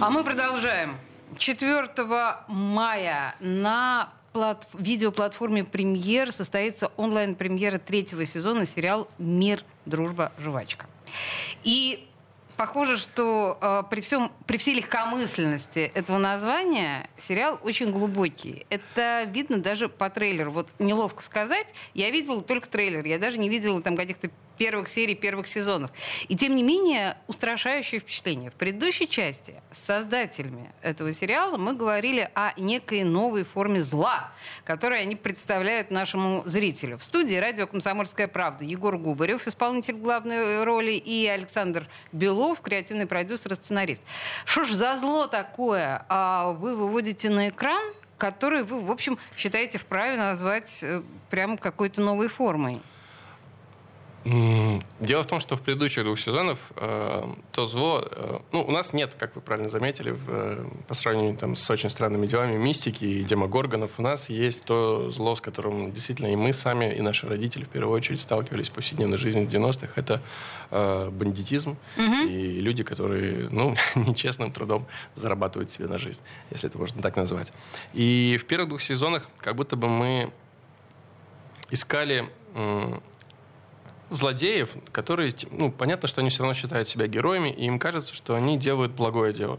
А 0.00 0.10
мы 0.10 0.24
продолжаем. 0.24 0.96
4 1.38 1.88
мая 2.48 3.34
на 3.40 4.12
плат- 4.32 4.66
видеоплатформе 4.74 5.64
«Премьер» 5.64 6.32
состоится 6.32 6.90
онлайн-премьера 6.96 7.78
третьего 7.78 8.24
сезона 8.26 8.66
сериал 8.66 9.08
«Мир, 9.18 9.62
дружба, 9.84 10.32
жвачка». 10.38 10.86
И 11.62 12.06
похоже, 12.56 12.96
что 12.98 13.58
э, 13.60 13.82
при, 13.90 14.00
всем, 14.00 14.30
при 14.46 14.56
всей 14.56 14.74
легкомысленности 14.74 15.90
этого 15.94 16.18
названия 16.18 17.08
сериал 17.18 17.58
очень 17.62 17.90
глубокий. 17.92 18.66
Это 18.70 19.24
видно 19.30 19.58
даже 19.58 19.88
по 19.88 20.10
трейлеру. 20.10 20.50
Вот 20.50 20.68
неловко 20.78 21.22
сказать, 21.22 21.74
я 21.94 22.10
видела 22.10 22.40
только 22.42 22.68
трейлер. 22.68 23.04
Я 23.04 23.18
даже 23.18 23.38
не 23.38 23.48
видела 23.48 23.80
там 23.82 23.96
каких-то 23.96 24.30
первых 24.58 24.88
серий, 24.88 25.14
первых 25.14 25.46
сезонов. 25.46 25.90
И 26.28 26.36
тем 26.36 26.56
не 26.56 26.62
менее, 26.62 27.16
устрашающее 27.26 28.00
впечатление. 28.00 28.50
В 28.50 28.54
предыдущей 28.54 29.08
части 29.08 29.54
с 29.72 29.84
создателями 29.84 30.72
этого 30.82 31.12
сериала 31.12 31.56
мы 31.56 31.74
говорили 31.74 32.28
о 32.34 32.52
некой 32.58 33.04
новой 33.04 33.44
форме 33.44 33.82
зла, 33.82 34.32
которую 34.64 35.00
они 35.00 35.16
представляют 35.16 35.90
нашему 35.90 36.42
зрителю. 36.44 36.98
В 36.98 37.04
студии 37.04 37.36
радио 37.36 37.66
«Комсомольская 37.66 38.28
правда» 38.28 38.64
Егор 38.64 38.96
Губарев, 38.96 39.46
исполнитель 39.46 39.94
главной 39.94 40.64
роли, 40.64 40.92
и 40.92 41.26
Александр 41.26 41.88
Белов, 42.12 42.60
креативный 42.60 43.06
продюсер 43.06 43.52
и 43.52 43.54
сценарист. 43.54 44.02
Что 44.44 44.64
ж 44.64 44.72
за 44.72 44.96
зло 44.98 45.26
такое 45.26 46.04
а, 46.08 46.52
вы 46.52 46.76
выводите 46.76 47.30
на 47.30 47.48
экран, 47.48 47.82
который 48.16 48.62
вы, 48.62 48.80
в 48.80 48.90
общем, 48.90 49.18
считаете 49.36 49.78
вправе 49.78 50.16
назвать 50.16 50.82
э, 50.82 51.02
прям 51.30 51.58
какой-то 51.58 52.00
новой 52.00 52.28
формой? 52.28 52.80
Дело 54.98 55.22
в 55.22 55.26
том, 55.26 55.38
что 55.38 55.54
в 55.54 55.62
предыдущих 55.62 56.02
двух 56.02 56.18
сезонах 56.18 56.58
э, 56.74 57.28
то 57.52 57.66
зло... 57.66 58.02
э, 58.10 58.38
ну, 58.50 58.62
у 58.62 58.72
нас 58.72 58.92
нет, 58.92 59.14
как 59.14 59.36
вы 59.36 59.40
правильно 59.40 59.68
заметили, 59.68 60.18
э, 60.26 60.66
по 60.88 60.94
сравнению 60.94 61.36
там, 61.36 61.54
с 61.54 61.70
очень 61.70 61.90
странными 61.90 62.26
делами 62.26 62.56
мистики 62.56 63.04
и 63.04 63.22
демогоргонов, 63.22 63.92
у 63.98 64.02
нас 64.02 64.28
есть 64.28 64.64
то 64.64 65.12
зло, 65.12 65.36
с 65.36 65.40
которым 65.40 65.92
действительно 65.92 66.32
и 66.32 66.34
мы 66.34 66.52
сами, 66.52 66.92
и 66.92 67.02
наши 67.02 67.28
родители 67.28 67.62
в 67.62 67.68
первую 67.68 67.94
очередь 67.94 68.20
сталкивались 68.20 68.68
в 68.68 68.72
повседневной 68.72 69.16
жизни 69.16 69.44
в 69.44 69.48
90-х. 69.48 69.92
Это 69.94 70.20
э, 70.72 71.08
бандитизм 71.10 71.76
и 71.96 72.60
люди, 72.60 72.82
которые 72.82 73.48
ну, 73.52 73.76
нечестным 73.94 74.50
трудом 74.50 74.88
зарабатывают 75.14 75.70
себе 75.70 75.86
на 75.86 75.98
жизнь, 75.98 76.22
если 76.50 76.68
это 76.68 76.78
можно 76.78 77.00
так 77.00 77.14
назвать. 77.14 77.52
И 77.94 78.36
в 78.40 78.44
первых 78.46 78.70
двух 78.70 78.80
сезонах 78.80 79.28
как 79.38 79.54
будто 79.54 79.76
бы 79.76 79.88
мы 79.88 80.32
искали... 81.70 82.28
м, 82.56 83.00
злодеев, 84.10 84.70
которые, 84.92 85.34
ну, 85.50 85.70
понятно, 85.70 86.08
что 86.08 86.20
они 86.20 86.30
все 86.30 86.42
равно 86.42 86.54
считают 86.54 86.88
себя 86.88 87.06
героями, 87.06 87.50
и 87.50 87.64
им 87.66 87.78
кажется, 87.78 88.14
что 88.14 88.34
они 88.34 88.58
делают 88.58 88.92
благое 88.92 89.32
дело. 89.32 89.58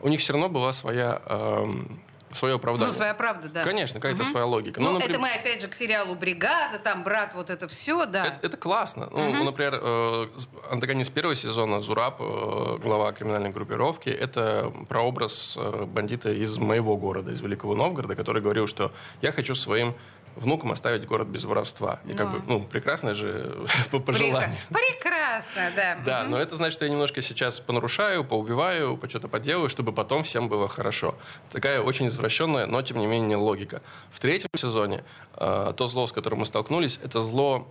У 0.00 0.08
них 0.08 0.20
все 0.20 0.32
равно 0.32 0.48
была 0.48 0.72
своя, 0.72 1.22
эм, 1.26 2.00
свое 2.32 2.56
оправдание. 2.56 2.88
Ну, 2.88 2.92
своя 2.92 3.14
правда, 3.14 3.48
да. 3.48 3.62
Конечно, 3.62 4.00
какая-то 4.00 4.24
своя 4.24 4.46
логика. 4.46 4.80
Ну, 4.80 4.92
например, 4.92 5.10
это 5.10 5.20
мы 5.20 5.30
опять 5.30 5.60
же 5.60 5.68
к 5.68 5.74
сериалу 5.74 6.14
«Бригада», 6.14 6.78
там 6.78 7.04
«Брат», 7.04 7.34
вот 7.34 7.50
это 7.50 7.68
все, 7.68 8.06
да. 8.06 8.26
это, 8.26 8.46
это 8.46 8.56
классно. 8.56 9.08
Ну, 9.10 9.44
например, 9.44 9.78
э, 9.80 10.26
антагонист 10.70 11.12
первого 11.12 11.34
сезона 11.34 11.80
Зураб, 11.80 12.20
э, 12.20 12.78
глава 12.82 13.12
криминальной 13.12 13.50
группировки, 13.50 14.08
это 14.08 14.72
прообраз 14.88 15.56
э, 15.56 15.84
бандита 15.86 16.30
из 16.30 16.58
моего 16.58 16.96
города, 16.96 17.32
из 17.32 17.40
Великого 17.40 17.74
Новгорода, 17.74 18.16
который 18.16 18.42
говорил, 18.42 18.66
что 18.66 18.92
я 19.22 19.32
хочу 19.32 19.54
своим 19.54 19.94
внукам 20.36 20.72
оставить 20.72 21.06
город 21.06 21.28
без 21.28 21.44
воровства. 21.44 22.00
И 22.06 22.14
как 22.14 22.26
Ну. 22.32 22.38
бы, 22.38 22.42
ну, 22.46 22.60
прекрасное 22.64 23.14
же 23.14 23.66
по 23.90 23.96
Прека- 23.98 24.02
пожеланию. 24.02 24.58
Прекрасно, 24.70 25.70
да. 25.76 25.98
Да, 26.04 26.24
но 26.24 26.38
это 26.38 26.56
значит, 26.56 26.74
что 26.74 26.84
я 26.84 26.90
немножко 26.90 27.22
сейчас 27.22 27.60
понарушаю, 27.60 28.24
поубиваю, 28.24 28.96
по 28.96 29.08
что-то 29.08 29.28
поделаю, 29.28 29.68
чтобы 29.68 29.92
потом 29.92 30.22
всем 30.24 30.48
было 30.48 30.68
хорошо. 30.68 31.14
Такая 31.50 31.80
очень 31.80 32.08
извращенная, 32.08 32.66
но 32.66 32.82
тем 32.82 32.98
не 32.98 33.06
менее 33.06 33.36
логика. 33.36 33.82
В 34.10 34.20
третьем 34.20 34.50
сезоне 34.56 35.04
э, 35.36 35.72
то 35.76 35.86
зло, 35.88 36.06
с 36.06 36.12
которым 36.12 36.40
мы 36.40 36.46
столкнулись, 36.46 36.98
это 37.02 37.20
зло, 37.20 37.68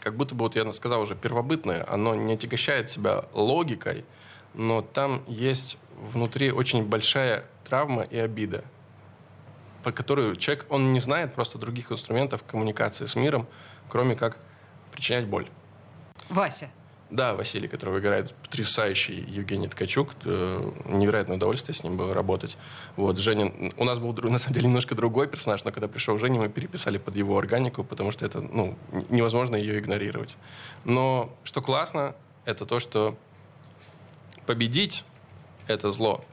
как 0.00 0.16
будто 0.16 0.34
бы, 0.34 0.44
вот 0.44 0.56
я 0.56 0.70
сказал 0.72 1.00
уже, 1.02 1.14
первобытное. 1.14 1.84
Оно 1.88 2.14
не 2.14 2.34
отягощает 2.34 2.90
себя 2.90 3.24
логикой, 3.32 4.04
но 4.54 4.82
там 4.82 5.22
есть 5.26 5.78
внутри 6.12 6.50
очень 6.52 6.84
большая 6.84 7.44
травма 7.68 8.02
и 8.02 8.18
обида, 8.18 8.62
по 9.84 9.92
которой 9.92 10.36
человек, 10.36 10.66
он 10.70 10.92
не 10.92 11.00
знает 11.00 11.34
просто 11.34 11.58
других 11.58 11.92
инструментов 11.92 12.42
коммуникации 12.42 13.04
с 13.04 13.14
миром, 13.16 13.46
кроме 13.88 14.16
как 14.16 14.38
причинять 14.90 15.26
боль. 15.26 15.46
Вася. 16.30 16.70
Да, 17.10 17.34
Василий, 17.34 17.68
которого 17.68 17.98
играет 17.98 18.34
потрясающий 18.34 19.14
Евгений 19.28 19.68
Ткачук. 19.68 20.10
Э, 20.24 20.72
Невероятное 20.86 21.36
удовольствие 21.36 21.74
с 21.74 21.84
ним 21.84 21.96
было 21.96 22.14
работать. 22.14 22.56
Вот, 22.96 23.18
Женя... 23.18 23.52
У 23.76 23.84
нас 23.84 23.98
был, 23.98 24.14
на 24.14 24.38
самом 24.38 24.54
деле, 24.54 24.66
немножко 24.68 24.94
другой 24.94 25.28
персонаж, 25.28 25.64
но 25.64 25.70
когда 25.70 25.86
пришел 25.86 26.16
Женя, 26.18 26.40
мы 26.40 26.48
переписали 26.48 26.96
под 26.98 27.14
его 27.14 27.38
органику, 27.38 27.84
потому 27.84 28.10
что 28.10 28.24
это, 28.24 28.40
ну, 28.40 28.76
невозможно 29.10 29.54
ее 29.54 29.78
игнорировать. 29.78 30.36
Но 30.84 31.36
что 31.44 31.60
классно, 31.60 32.16
это 32.46 32.64
то, 32.64 32.80
что 32.80 33.16
победить 34.46 35.04
это 35.66 35.92
зло 35.92 36.24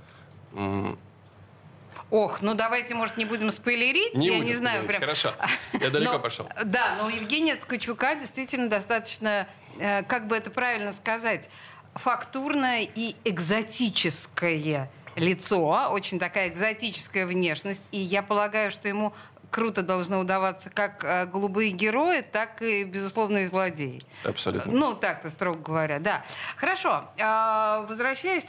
Ох, 2.11 2.41
ну 2.41 2.55
давайте, 2.55 2.93
может, 2.93 3.15
не 3.15 3.23
будем 3.23 3.49
спойлерить, 3.51 4.13
не 4.15 4.27
я 4.27 4.39
не 4.39 4.53
знаю. 4.53 4.85
Прям... 4.85 4.99
Хорошо. 4.99 5.33
Я 5.79 5.89
далеко 5.89 6.13
Но- 6.13 6.19
пошел. 6.19 6.47
Да, 6.65 6.97
но 6.99 7.07
у 7.07 7.09
Евгения 7.09 7.55
Ткачука 7.55 8.15
действительно 8.15 8.69
достаточно, 8.69 9.47
э, 9.79 10.03
как 10.03 10.27
бы 10.27 10.35
это 10.35 10.51
правильно 10.51 10.91
сказать, 10.91 11.49
фактурное 11.95 12.81
и 12.83 13.15
экзотическое 13.23 14.89
лицо, 15.15 15.89
очень 15.91 16.19
такая 16.19 16.49
экзотическая 16.49 17.25
внешность. 17.25 17.81
И 17.91 17.97
я 17.97 18.21
полагаю, 18.23 18.71
что 18.71 18.89
ему 18.89 19.13
круто 19.49 19.81
должно 19.81 20.19
удаваться 20.19 20.69
как 20.69 21.03
э, 21.05 21.25
голубые 21.27 21.71
герои, 21.71 22.21
так 22.21 22.61
и, 22.61 22.83
безусловно, 22.83 23.39
и 23.39 23.45
злодеи. 23.45 24.01
Абсолютно. 24.25 24.71
Ну, 24.71 24.93
так-то, 24.95 25.29
строго 25.29 25.59
говоря, 25.59 25.99
да. 25.99 26.23
Хорошо. 26.57 27.05
А, 27.19 27.85
Возвращаясь 27.87 28.47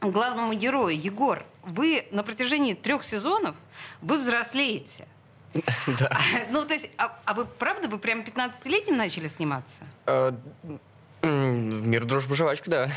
главному 0.00 0.54
герою, 0.54 0.96
Егор, 0.98 1.44
вы 1.62 2.04
на 2.10 2.22
протяжении 2.22 2.74
трех 2.74 3.02
сезонов 3.04 3.54
вы 4.02 4.18
взрослеете. 4.18 5.06
Да. 5.98 6.16
Ну, 6.50 6.64
то 6.64 6.74
есть, 6.74 6.90
а, 6.96 7.18
а 7.24 7.34
вы 7.34 7.44
правда, 7.44 7.88
вы 7.88 7.98
прям 7.98 8.20
15-летним 8.20 8.96
начали 8.96 9.26
сниматься? 9.28 9.82
Э, 10.06 10.32
Мир, 11.22 12.06
дружба, 12.06 12.34
жвачка, 12.34 12.70
да. 12.70 12.90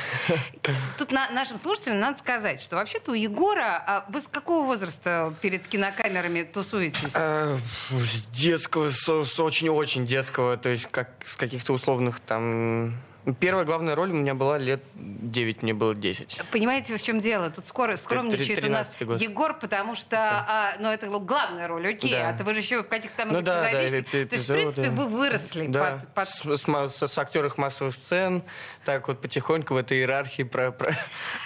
Тут 0.97 1.11
на- 1.11 1.29
нашим 1.31 1.57
слушателям 1.57 1.99
надо 1.99 2.19
сказать, 2.19 2.61
что 2.61 2.75
вообще-то 2.77 3.11
у 3.11 3.15
Егора... 3.15 3.83
а 3.85 4.05
вы 4.07 4.21
с 4.21 4.27
какого 4.27 4.65
возраста 4.65 5.33
перед 5.41 5.67
кинокамерами 5.67 6.43
тусуетесь? 6.43 7.13
Э, 7.15 7.57
С 7.89 8.27
детского, 8.29 8.91
с 8.91 9.39
очень-очень 9.39 10.05
детского, 10.05 10.55
то 10.55 10.69
есть 10.69 10.85
как 10.91 11.09
с 11.25 11.35
каких-то 11.35 11.73
условных 11.73 12.19
там... 12.21 12.93
Первая 13.39 13.63
главная 13.63 13.95
роль 13.95 14.11
у 14.11 14.15
меня 14.15 14.33
была 14.33 14.57
лет 14.57 14.81
9, 14.95 15.63
мне 15.63 15.73
было 15.73 15.95
10. 15.95 16.41
Понимаете, 16.51 16.97
в 16.97 17.01
чем 17.01 17.21
дело? 17.21 17.49
Тут 17.49 17.65
скоро 17.65 17.95
скромничает 17.95 18.61
у 18.65 18.69
нас 18.69 18.87
13-й 18.99 19.05
год. 19.05 19.21
Егор, 19.21 19.53
потому 19.53 19.95
что, 19.95 20.17
а, 20.19 20.73
ну, 20.79 20.89
это 20.89 21.07
главная 21.07 21.69
роль, 21.69 21.87
окей, 21.89 22.11
Да. 22.11 22.29
а 22.29 22.33
то 22.37 22.43
вы 22.43 22.53
же 22.53 22.59
еще 22.59 22.83
в 22.83 22.87
каких-то 22.89 23.15
там 23.17 23.29
Ну 23.29 23.41
да, 23.41 23.63
да, 23.63 23.71
То 23.71 23.81
есть, 23.81 23.93
в 23.93 24.09
принципе, 24.11 24.23
эпизоды. 24.23 24.91
вы 24.91 25.07
выросли 25.07 25.67
Да, 25.67 25.99
под- 26.13 26.13
под- 26.13 26.27
С, 26.27 26.97
с 26.97 27.07
с- 27.07 27.17
актеров 27.17 27.57
массовых 27.57 27.95
сцен, 27.95 28.43
так 28.83 29.07
вот 29.07 29.21
потихоньку 29.21 29.73
в 29.73 29.77
этой 29.77 29.99
иерархии 29.99 30.43
про... 30.43 30.71
про- 30.71 30.93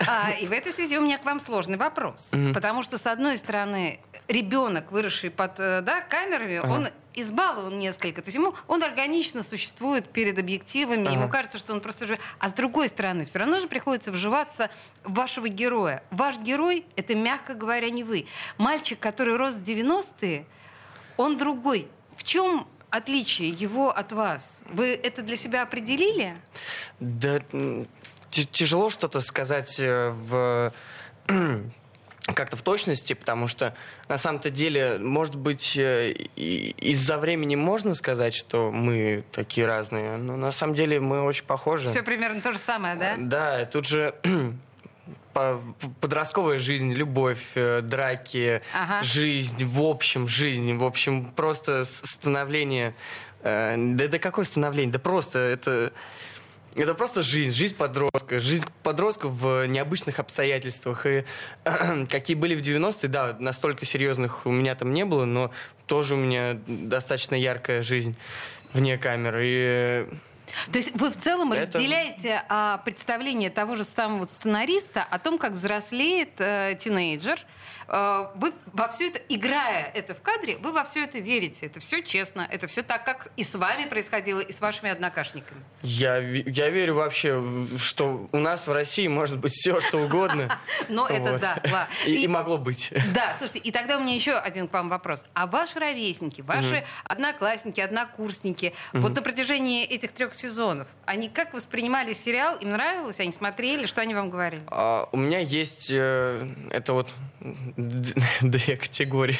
А, 0.08 0.32
и 0.32 0.48
в 0.48 0.52
этой 0.52 0.72
связи 0.72 0.98
у 0.98 1.02
меня 1.02 1.20
к 1.20 1.26
вам 1.26 1.40
сложный 1.40 1.78
вопрос. 1.78 2.32
Потому 2.56 2.82
что, 2.82 2.98
с 2.98 3.06
одной 3.06 3.38
стороны, 3.38 4.00
ребенок, 4.28 4.92
выросший 4.92 5.30
под 5.30 5.60
э, 5.60 5.82
да, 5.82 6.02
камерами, 6.02 6.58
он 6.58 6.88
избалован 7.22 7.78
несколько. 7.78 8.22
То 8.22 8.28
есть 8.28 8.36
ему 8.36 8.54
он 8.68 8.84
органично 8.84 9.44
существует 9.44 10.10
перед 10.10 10.38
объективами, 10.38 11.12
ему 11.12 11.30
кажется, 11.30 11.58
что 11.58 11.74
он 11.74 11.82
просто 11.82 12.06
же... 12.06 12.20
А 12.40 12.50
с 12.50 12.54
другой 12.54 12.90
стороны, 12.90 13.26
все 13.26 13.40
равно 13.40 13.60
же 13.60 13.68
приходится 13.68 14.12
вживаться 14.12 14.70
в 15.04 15.14
вашего 15.14 15.50
героя. 15.50 16.04
Ваш 16.12 16.38
герой— 16.40 16.86
это, 16.96 17.16
мягко 17.16 17.54
говоря, 17.54 17.90
не 17.90 18.04
вы. 18.04 18.28
Мальчик, 18.58 19.00
который 19.00 19.38
рос 19.38 19.56
в 19.56 19.64
90-е, 19.64 20.46
он 21.18 21.38
другой. 21.38 21.88
В 22.16 22.24
чем 22.24 22.68
отличие 22.90 23.50
его 23.50 23.90
от 23.90 24.12
вас? 24.12 24.60
Вы 24.70 24.94
это 24.94 25.22
для 25.22 25.36
себя 25.36 25.64
определили? 25.64 26.36
Да, 27.00 27.42
тяжело 28.30 28.90
что-то 28.90 29.22
сказать 29.22 29.80
э, 29.80 30.10
в 30.10 30.74
как-то 32.34 32.58
в 32.58 32.62
точности, 32.62 33.14
потому 33.14 33.48
что 33.48 33.74
на 34.10 34.18
самом-то 34.18 34.50
деле, 34.50 34.98
может 35.00 35.36
быть, 35.36 35.78
э, 35.78 36.12
из-за 36.36 37.18
времени 37.18 37.56
можно 37.56 37.96
сказать, 37.96 38.36
что 38.36 38.72
мы 38.72 39.24
такие 39.32 39.66
разные, 39.66 40.18
но 40.18 40.36
на 40.36 40.52
самом 40.52 40.76
деле 40.76 41.00
мы 41.00 41.24
очень 41.24 41.46
похожи. 41.46 41.90
Все 41.90 42.04
примерно 42.04 42.42
то 42.42 42.52
же 42.52 42.60
самое, 42.60 42.96
да? 42.96 43.16
Да, 43.18 43.66
тут 43.66 43.88
же 43.88 44.14
по- 45.34 45.62
подростковая 46.02 46.58
жизнь, 46.58 46.92
любовь, 46.92 47.44
э, 47.56 47.82
драки, 47.82 48.62
Ага. 48.74 49.04
жизнь, 49.04 49.64
в 49.66 49.82
общем, 49.82 50.28
жизнь, 50.28 50.74
в 50.74 50.84
общем, 50.84 51.26
просто 51.36 51.86
становление. 51.86 52.94
э, 53.44 53.76
Да, 53.78 54.08
да 54.10 54.20
какое 54.20 54.46
становление? 54.46 54.92
Да 54.92 55.00
просто 55.00 55.40
это... 55.40 55.94
Это 56.78 56.94
просто 56.94 57.24
жизнь, 57.24 57.56
жизнь 57.56 57.76
подростка, 57.76 58.40
жизнь 58.40 58.66
подростка 58.84 59.28
в 59.28 59.66
необычных 59.66 60.20
обстоятельствах. 60.20 61.08
И 61.08 61.26
какие 62.10 62.36
были 62.36 62.56
в 62.56 62.62
90-е, 62.62 63.10
да, 63.10 63.36
настолько 63.40 63.86
серьезных 63.86 64.46
у 64.46 64.52
меня 64.52 64.76
там 64.76 64.94
не 64.94 65.04
было, 65.04 65.26
но 65.26 65.52
тоже 65.88 66.14
у 66.14 66.18
меня 66.18 66.60
достаточно 66.68 67.34
яркая 67.34 67.82
жизнь 67.82 68.16
вне 68.74 68.98
камеры. 69.00 69.42
И 69.44 70.08
То 70.72 70.78
есть 70.78 70.92
вы 70.94 71.10
в 71.10 71.18
целом 71.18 71.52
Это- 71.52 71.64
разделяете 71.80 72.44
а, 72.48 72.78
представление 72.80 73.50
того 73.50 73.76
же 73.76 73.84
самого 73.84 74.26
сценариста 74.26 75.04
о 75.04 75.18
том, 75.18 75.40
как 75.40 75.54
взрослеет 75.54 76.40
э, 76.40 76.78
тинейджер. 76.80 77.44
Э, 77.88 78.28
вы 78.36 78.54
во 78.74 78.88
все 78.90 79.08
это, 79.08 79.20
играя 79.30 79.92
это 79.94 80.14
в 80.14 80.22
кадре, 80.22 80.58
вы 80.58 80.72
во 80.72 80.84
все 80.84 81.04
это 81.04 81.20
верите. 81.20 81.66
Это 81.66 81.80
все 81.80 82.02
честно, 82.02 82.48
это 82.50 82.68
все 82.68 82.84
так, 82.84 83.06
как 83.06 83.32
и 83.38 83.44
с 83.44 83.56
вами 83.56 83.86
происходило, 83.86 84.40
и 84.40 84.52
с 84.52 84.62
вашими 84.62 84.90
однокашниками. 84.90 85.62
Я, 85.82 86.18
я 86.18 86.70
верю 86.70 86.96
вообще, 86.96 87.42
что 87.78 88.28
у 88.32 88.38
нас 88.38 88.68
в 88.68 88.72
России 88.72 89.08
может 89.08 89.38
быть 89.40 89.54
все, 89.54 89.80
что 89.80 90.00
угодно. 90.00 90.60
Но 90.90 91.08
это 91.08 91.40
да. 91.40 91.88
И, 92.06 92.28
могло 92.28 92.58
быть. 92.58 92.94
Да, 93.14 93.36
слушайте, 93.40 93.60
и 93.60 93.72
тогда 93.72 93.98
у 93.98 94.02
меня 94.02 94.14
еще 94.14 94.34
один 94.34 94.68
к 94.68 94.74
вам 94.74 94.90
вопрос. 94.90 95.26
А 95.34 95.48
ваши 95.48 95.80
ровесники, 95.80 96.42
ваши 96.42 96.86
одноклассники, 97.04 97.80
однокурсники, 97.80 98.74
вот 98.94 99.16
на 99.16 99.22
протяжении 99.22 99.84
этих 99.86 100.12
трех 100.12 100.34
сезонов, 100.34 100.88
они 101.06 101.30
как 101.30 101.54
воспринимали 101.54 102.14
сериал? 102.14 102.58
Им 102.58 102.70
нравилось? 102.70 103.20
Они 103.20 103.32
смотрели? 103.32 103.88
Что 103.88 104.02
они 104.02 104.14
вам 104.14 104.30
говорили? 104.30 104.62
А, 104.68 105.10
у 105.12 105.18
меня 105.18 105.40
есть 105.40 105.90
э, 105.90 106.48
это 106.70 106.94
вот 106.94 107.10
две 108.42 108.76
категории 108.76 109.38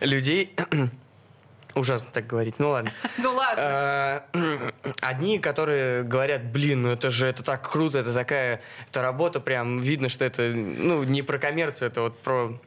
людей. 0.00 0.54
Ужасно 1.74 2.08
так 2.12 2.26
говорить. 2.26 2.54
Ну 2.58 2.70
ладно. 2.70 2.90
Ну 3.18 3.32
ладно. 3.34 4.24
Э, 4.32 4.70
Одни, 5.00 5.38
которые 5.38 6.02
говорят, 6.04 6.44
блин, 6.44 6.82
ну 6.82 6.90
это 6.92 7.10
же 7.10 7.26
это 7.26 7.42
так 7.42 7.68
круто, 7.68 7.98
это 7.98 8.12
такая 8.14 8.60
это 8.88 9.02
работа, 9.02 9.40
прям 9.40 9.80
видно, 9.80 10.08
что 10.08 10.24
это 10.24 10.42
ну 10.52 11.02
не 11.04 11.22
про 11.22 11.38
коммерцию, 11.38 11.88
это 11.88 12.02
вот 12.02 12.18
про 12.20 12.58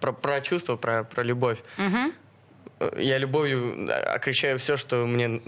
про, 0.00 0.12
про 0.12 0.40
чувство, 0.40 0.76
про, 0.76 1.04
про 1.04 1.22
любовь. 1.22 1.58
Э, 2.80 2.92
Я 2.98 3.18
любовью 3.18 3.88
окрещаю 4.14 4.58
все, 4.58 4.76
что 4.76 5.06
мне 5.06 5.40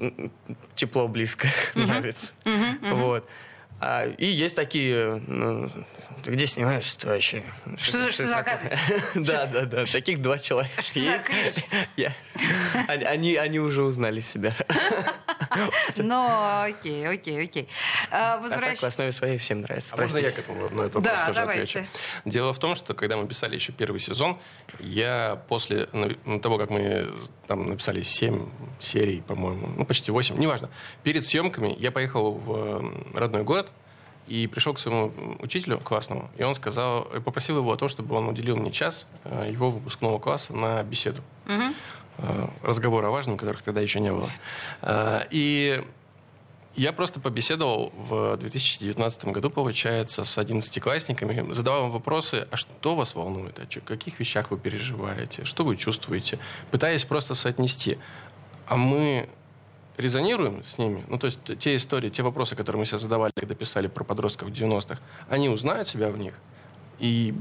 тепло, 0.75 1.09
близко 1.09 1.49
нравится. 1.75 2.33
Вот. 2.83 3.29
А, 3.81 4.07
и 4.07 4.27
есть 4.27 4.57
такие, 4.57 5.23
ну, 5.27 5.71
ты 6.25 6.33
где 6.33 6.47
снимаешься 6.47 7.07
вообще? 7.07 7.43
Что- 7.77 8.13
что 8.13 8.25
за 8.27 8.35
такое? 8.43 8.59
гадость? 8.59 8.75
Да, 9.15 9.47
да, 9.47 9.65
да. 9.67 9.85
Таких 9.85 10.21
два 10.21 10.39
человека 10.39 10.83
Что 10.83 11.01
за 11.01 11.19
они, 13.05 13.37
они 13.37 13.59
уже 13.61 13.83
узнали 13.85 14.21
себя. 14.21 14.55
Ну, 15.97 16.27
окей, 16.65 17.09
окей, 17.09 17.45
окей. 17.45 17.69
А, 18.11 18.35
А 18.35 18.49
так 18.49 18.51
возвращ- 18.51 18.79
в 18.81 18.85
основе 18.85 19.13
своей 19.13 19.39
всем 19.39 19.61
нравится. 19.63 19.95
А 19.95 20.01
можно 20.01 20.19
я 20.19 20.23
Простите. 20.25 20.43
к 20.43 20.51
этому 20.51 20.69
на 20.83 20.87
этот 20.87 21.03
Да, 21.03 21.11
вопрос 21.11 21.27
тоже 21.29 21.41
давайте. 21.41 21.63
отвечу? 21.63 21.89
Дело 22.25 22.53
в 22.53 22.59
том, 22.59 22.75
что 22.75 22.95
когда 22.95 23.17
мы 23.17 23.27
писали 23.27 23.55
еще 23.55 23.73
первый 23.73 24.01
сезон, 24.01 24.39
я 24.81 25.41
после 25.49 25.89
ну, 25.93 26.41
того, 26.41 26.59
как 26.59 26.71
мы 26.71 27.13
там 27.47 27.65
написали 27.67 28.03
7 28.03 28.49
серий, 28.81 29.21
по-моему, 29.23 29.69
ну 29.77 29.85
почти 29.85 30.11
8, 30.11 30.37
неважно, 30.39 30.69
перед 31.03 31.25
съемками 31.27 31.75
я 31.79 31.91
поехал 31.91 32.33
в 32.33 32.57
э, 33.15 33.19
родной 33.19 33.43
город 33.43 33.69
и 34.27 34.47
пришел 34.47 34.75
к 34.75 34.79
своему 34.79 35.11
учителю 35.41 35.79
классному, 35.79 36.31
и 36.37 36.43
он 36.45 36.55
сказал, 36.55 37.03
и 37.17 37.21
попросил 37.21 37.57
его 37.59 37.73
о 37.73 37.77
том, 37.77 37.89
чтобы 37.89 38.15
он 38.15 38.29
уделил 38.29 38.57
мне 38.57 38.71
час 38.71 39.07
э, 39.25 39.49
его 39.51 39.71
выпускного 39.71 40.19
класса 40.19 40.53
на 40.53 40.83
беседу. 40.83 41.23
Мгм. 41.47 41.75
Э, 42.19 42.47
разговор 42.63 43.05
о 43.05 43.11
важном, 43.11 43.37
которых 43.37 43.63
тогда 43.63 43.81
еще 43.81 44.01
не 44.01 44.13
было. 44.13 44.31
Э, 44.83 45.21
И 45.31 45.85
я 46.75 46.93
просто 46.93 47.21
побеседовал 47.21 47.93
в 47.97 48.37
2019 48.37 49.27
году, 49.27 49.51
получается, 49.51 50.25
с 50.25 50.39
одиннадцатиклассниками, 50.39 51.53
задавал 51.53 51.87
им 51.87 51.91
вопросы, 51.91 52.47
а 52.51 52.57
что 52.57 52.95
вас 52.95 53.15
волнует, 53.15 53.59
о 53.59 53.67
чё- 53.67 53.81
каких 53.81 54.21
вещах 54.21 54.51
вы 54.51 54.59
переживаете, 54.59 55.45
что 55.45 55.65
вы 55.65 55.77
чувствуете, 55.77 56.39
пытаясь 56.71 57.05
просто 57.05 57.35
соотнести. 57.35 57.99
А 58.67 58.77
мы 58.77 59.29
резонируем 59.97 60.63
с 60.63 60.79
ними, 60.79 61.03
ну, 61.09 61.19
то 61.19 61.27
есть 61.27 61.39
те 61.59 61.75
истории, 61.75 62.11
те 62.11 62.23
вопросы, 62.23 62.55
которые 62.55 62.79
мы 62.81 62.87
себе 62.87 62.99
задавали, 62.99 63.33
когда 63.35 63.55
писали 63.57 63.89
про 63.89 64.05
подростков 64.05 64.49
в 64.49 64.53
90-х, 64.53 65.01
они 65.29 65.49
узнают 65.49 65.89
себя 65.89 66.11
в 66.11 66.19
них, 66.19 66.35
и 67.01 67.35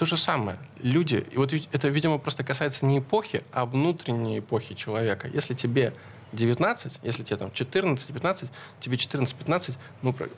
то 0.00 0.06
же 0.06 0.16
самое. 0.16 0.56
Люди, 0.78 1.26
и 1.30 1.36
вот 1.36 1.52
это, 1.52 1.88
видимо, 1.88 2.16
просто 2.16 2.42
касается 2.42 2.86
не 2.86 3.00
эпохи, 3.00 3.42
а 3.52 3.66
внутренней 3.66 4.38
эпохи 4.38 4.74
человека. 4.74 5.28
Если 5.28 5.52
тебе 5.52 5.92
19, 6.32 7.00
если 7.02 7.22
тебе 7.22 7.36
там 7.36 7.48
14-15, 7.50 8.48
тебе 8.80 8.96
14-15, 8.96 9.76
ну, 10.00 10.14
про- 10.14 10.28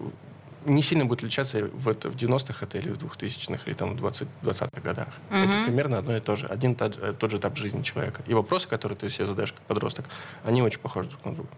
не 0.66 0.82
сильно 0.82 1.04
будет 1.04 1.20
отличаться 1.20 1.64
в, 1.72 1.88
это, 1.88 2.10
в 2.10 2.16
90-х 2.16 2.66
это 2.66 2.78
или 2.78 2.88
в 2.88 2.98
2000-х, 2.98 3.62
или 3.66 3.74
там 3.74 3.90
в 3.92 3.96
20, 3.98 4.26
20-х 4.42 4.80
годах. 4.80 5.08
Это 5.30 5.62
примерно 5.64 5.98
одно 5.98 6.16
и 6.16 6.20
то 6.20 6.34
же. 6.34 6.46
Один 6.48 6.74
тот, 6.74 6.96
же- 6.96 7.12
тот 7.12 7.30
же 7.30 7.36
этап 7.38 7.56
жизни 7.56 7.82
человека. 7.82 8.24
И 8.26 8.34
вопросы, 8.34 8.66
которые 8.66 8.98
ты 8.98 9.08
себе 9.10 9.26
задаешь 9.26 9.52
как 9.52 9.62
подросток, 9.62 10.06
они 10.44 10.60
очень 10.60 10.80
похожи 10.80 11.08
друг 11.08 11.24
на 11.24 11.34
друга. 11.34 11.50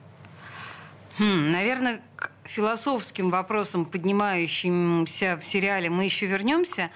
Хм, 1.19 1.53
наверное, 1.53 2.01
к 2.17 2.31
философским 2.43 3.31
вопросам, 3.31 3.85
поднимающимся 3.87 5.39
в 5.41 5.45
сериале, 5.45 5.89
мы 5.89 6.05
еще 6.05 6.27
вернемся. 6.27 6.91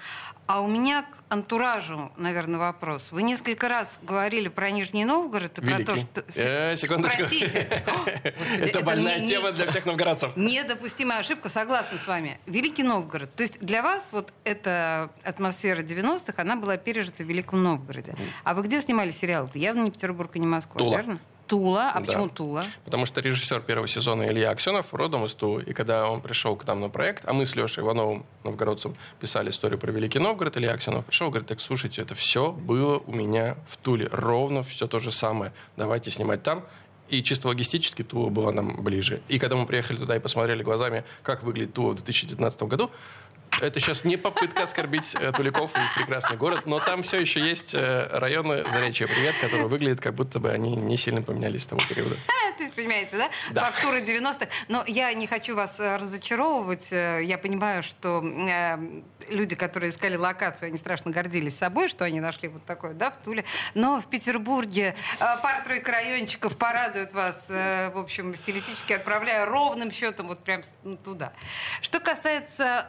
А 0.49 0.61
у 0.61 0.67
меня 0.67 1.03
к 1.03 1.07
антуражу, 1.31 2.11
наверное, 2.17 2.57
вопрос. 2.59 3.11
Вы 3.11 3.21
несколько 3.21 3.69
раз 3.69 3.99
говорили 4.01 4.47
про 4.47 4.71
Нижний 4.71 5.05
Новгород 5.05 5.59
и 5.59 5.61
про 5.61 5.75
то, 5.83 5.93
Великий. 5.93 6.01
что... 6.01 6.23
Э, 6.37 6.75
секундочку. 6.75 7.19
Простите. 7.19 7.83
О, 7.85 7.91
Господи, 7.93 8.63
Это 8.63 8.83
больная 8.83 9.19
не- 9.19 9.27
тема 9.27 9.51
для 9.51 9.67
всех 9.67 9.85
новгородцев. 9.85 10.35
Недопустимая 10.35 11.19
ошибка, 11.19 11.49
согласна 11.49 11.99
с 11.99 12.07
вами. 12.07 12.39
Великий 12.47 12.81
Новгород. 12.81 13.31
То 13.35 13.43
есть 13.43 13.59
для 13.59 13.83
вас 13.83 14.09
вот 14.11 14.33
эта 14.43 15.11
атмосфера 15.23 15.83
90-х, 15.83 16.33
она 16.41 16.55
была 16.55 16.77
пережита 16.77 17.23
в 17.23 17.27
Великом 17.27 17.61
Новгороде. 17.61 18.15
А 18.43 18.55
вы 18.55 18.63
где 18.63 18.81
снимали 18.81 19.11
сериал? 19.11 19.45
Это 19.45 19.59
явно 19.59 19.83
не 19.83 19.91
Петербург 19.91 20.35
и 20.35 20.39
не 20.39 20.47
Москва, 20.47 20.79
Тула. 20.79 20.95
верно? 20.95 21.19
Тула. 21.49 21.91
А 21.91 21.99
Да. 21.99 22.05
почему 22.05 22.29
Тула? 22.29 22.65
Потому 22.85 23.05
что 23.05 23.21
режиссер 23.21 23.61
первого 23.61 23.87
сезона 23.87 24.23
Илья 24.29 24.51
Аксенов 24.51 24.93
родом 24.93 25.25
из 25.25 25.33
Тулы. 25.33 25.63
И 25.63 25.73
когда 25.73 26.07
он 26.09 26.21
пришел 26.21 26.55
к 26.55 26.65
нам 26.67 26.79
на 26.79 26.89
проект, 26.89 27.23
а 27.27 27.33
мы 27.33 27.45
с 27.45 27.55
Лешей 27.55 27.83
Ивановым, 27.83 28.25
новгородцем, 28.43 28.93
писали 29.19 29.49
историю 29.49 29.79
про 29.79 29.91
Великий 29.91 30.19
Новгород, 30.19 30.55
Илья 30.57 30.73
Аксенов 30.73 31.05
пришел 31.05 31.29
говорит, 31.29 31.47
так, 31.47 31.59
слушайте, 31.59 32.01
это 32.01 32.13
все 32.15 32.51
было 32.51 32.99
у 32.99 33.11
меня 33.11 33.57
в 33.67 33.77
Туле. 33.77 34.07
Ровно 34.11 34.63
все 34.63 34.87
то 34.87 34.99
же 34.99 35.11
самое. 35.11 35.51
Давайте 35.75 36.11
снимать 36.11 36.43
там. 36.43 36.63
И 37.09 37.23
чисто 37.23 37.47
логистически 37.47 38.03
Тува 38.03 38.29
была 38.29 38.51
нам 38.51 38.83
ближе. 38.83 39.21
И 39.27 39.39
когда 39.39 39.55
мы 39.55 39.65
приехали 39.65 39.97
туда 39.97 40.15
и 40.15 40.19
посмотрели 40.19 40.61
глазами, 40.61 41.03
как 41.23 41.41
выглядит 41.41 41.73
Тува 41.73 41.91
в 41.91 41.95
2019 41.95 42.63
году, 42.63 42.91
это 43.61 43.79
сейчас 43.79 44.03
не 44.03 44.17
попытка 44.17 44.63
оскорбить 44.63 45.15
э, 45.19 45.31
Туликов 45.31 45.71
и 45.75 45.99
прекрасный 45.99 46.37
город, 46.37 46.65
но 46.65 46.79
там 46.79 47.03
все 47.03 47.19
еще 47.19 47.39
есть 47.39 47.73
э, 47.75 48.07
районы 48.11 48.63
Заречья 48.69 49.07
Привет, 49.07 49.35
которые 49.41 49.67
выглядят, 49.67 50.01
как 50.01 50.15
будто 50.15 50.39
бы 50.39 50.51
они 50.51 50.75
не 50.75 50.97
сильно 50.97 51.21
поменялись 51.21 51.63
с 51.63 51.67
того 51.67 51.81
периода. 51.87 52.15
То 52.57 52.63
есть, 52.63 52.75
понимаете, 52.75 53.17
да? 53.17 53.29
Да. 53.51 53.71
Фактура 53.71 53.99
90-х. 53.99 54.47
Но 54.67 54.83
я 54.85 55.13
не 55.13 55.27
хочу 55.27 55.55
вас 55.55 55.79
э, 55.79 55.95
разочаровывать. 55.95 56.91
Э, 56.91 57.21
Я 57.23 57.37
понимаю, 57.37 57.83
что 57.83 58.21
э, 58.21 58.77
люди, 59.29 59.55
которые 59.55 59.91
искали 59.91 60.17
локацию, 60.17 60.67
они 60.67 60.77
страшно 60.77 61.11
гордились 61.11 61.57
собой, 61.57 61.87
что 61.87 62.05
они 62.05 62.19
нашли 62.19 62.49
вот 62.49 62.65
такое, 62.65 62.93
да, 62.93 63.11
в 63.11 63.17
Туле. 63.17 63.45
Но 63.75 64.01
в 64.01 64.07
Петербурге 64.07 64.95
э, 65.19 65.19
пара-тройка 65.19 65.91
райончиков 65.91 66.57
порадуют 66.57 67.13
вас, 67.13 67.47
э, 67.49 67.91
в 67.91 67.97
общем, 67.97 68.35
стилистически 68.35 68.93
отправляя 68.93 69.45
ровным 69.45 69.91
счетом 69.91 70.27
вот 70.27 70.39
прям 70.39 70.63
ну, 70.83 70.97
туда. 70.97 71.31
Что 71.81 71.99
касается 71.99 72.87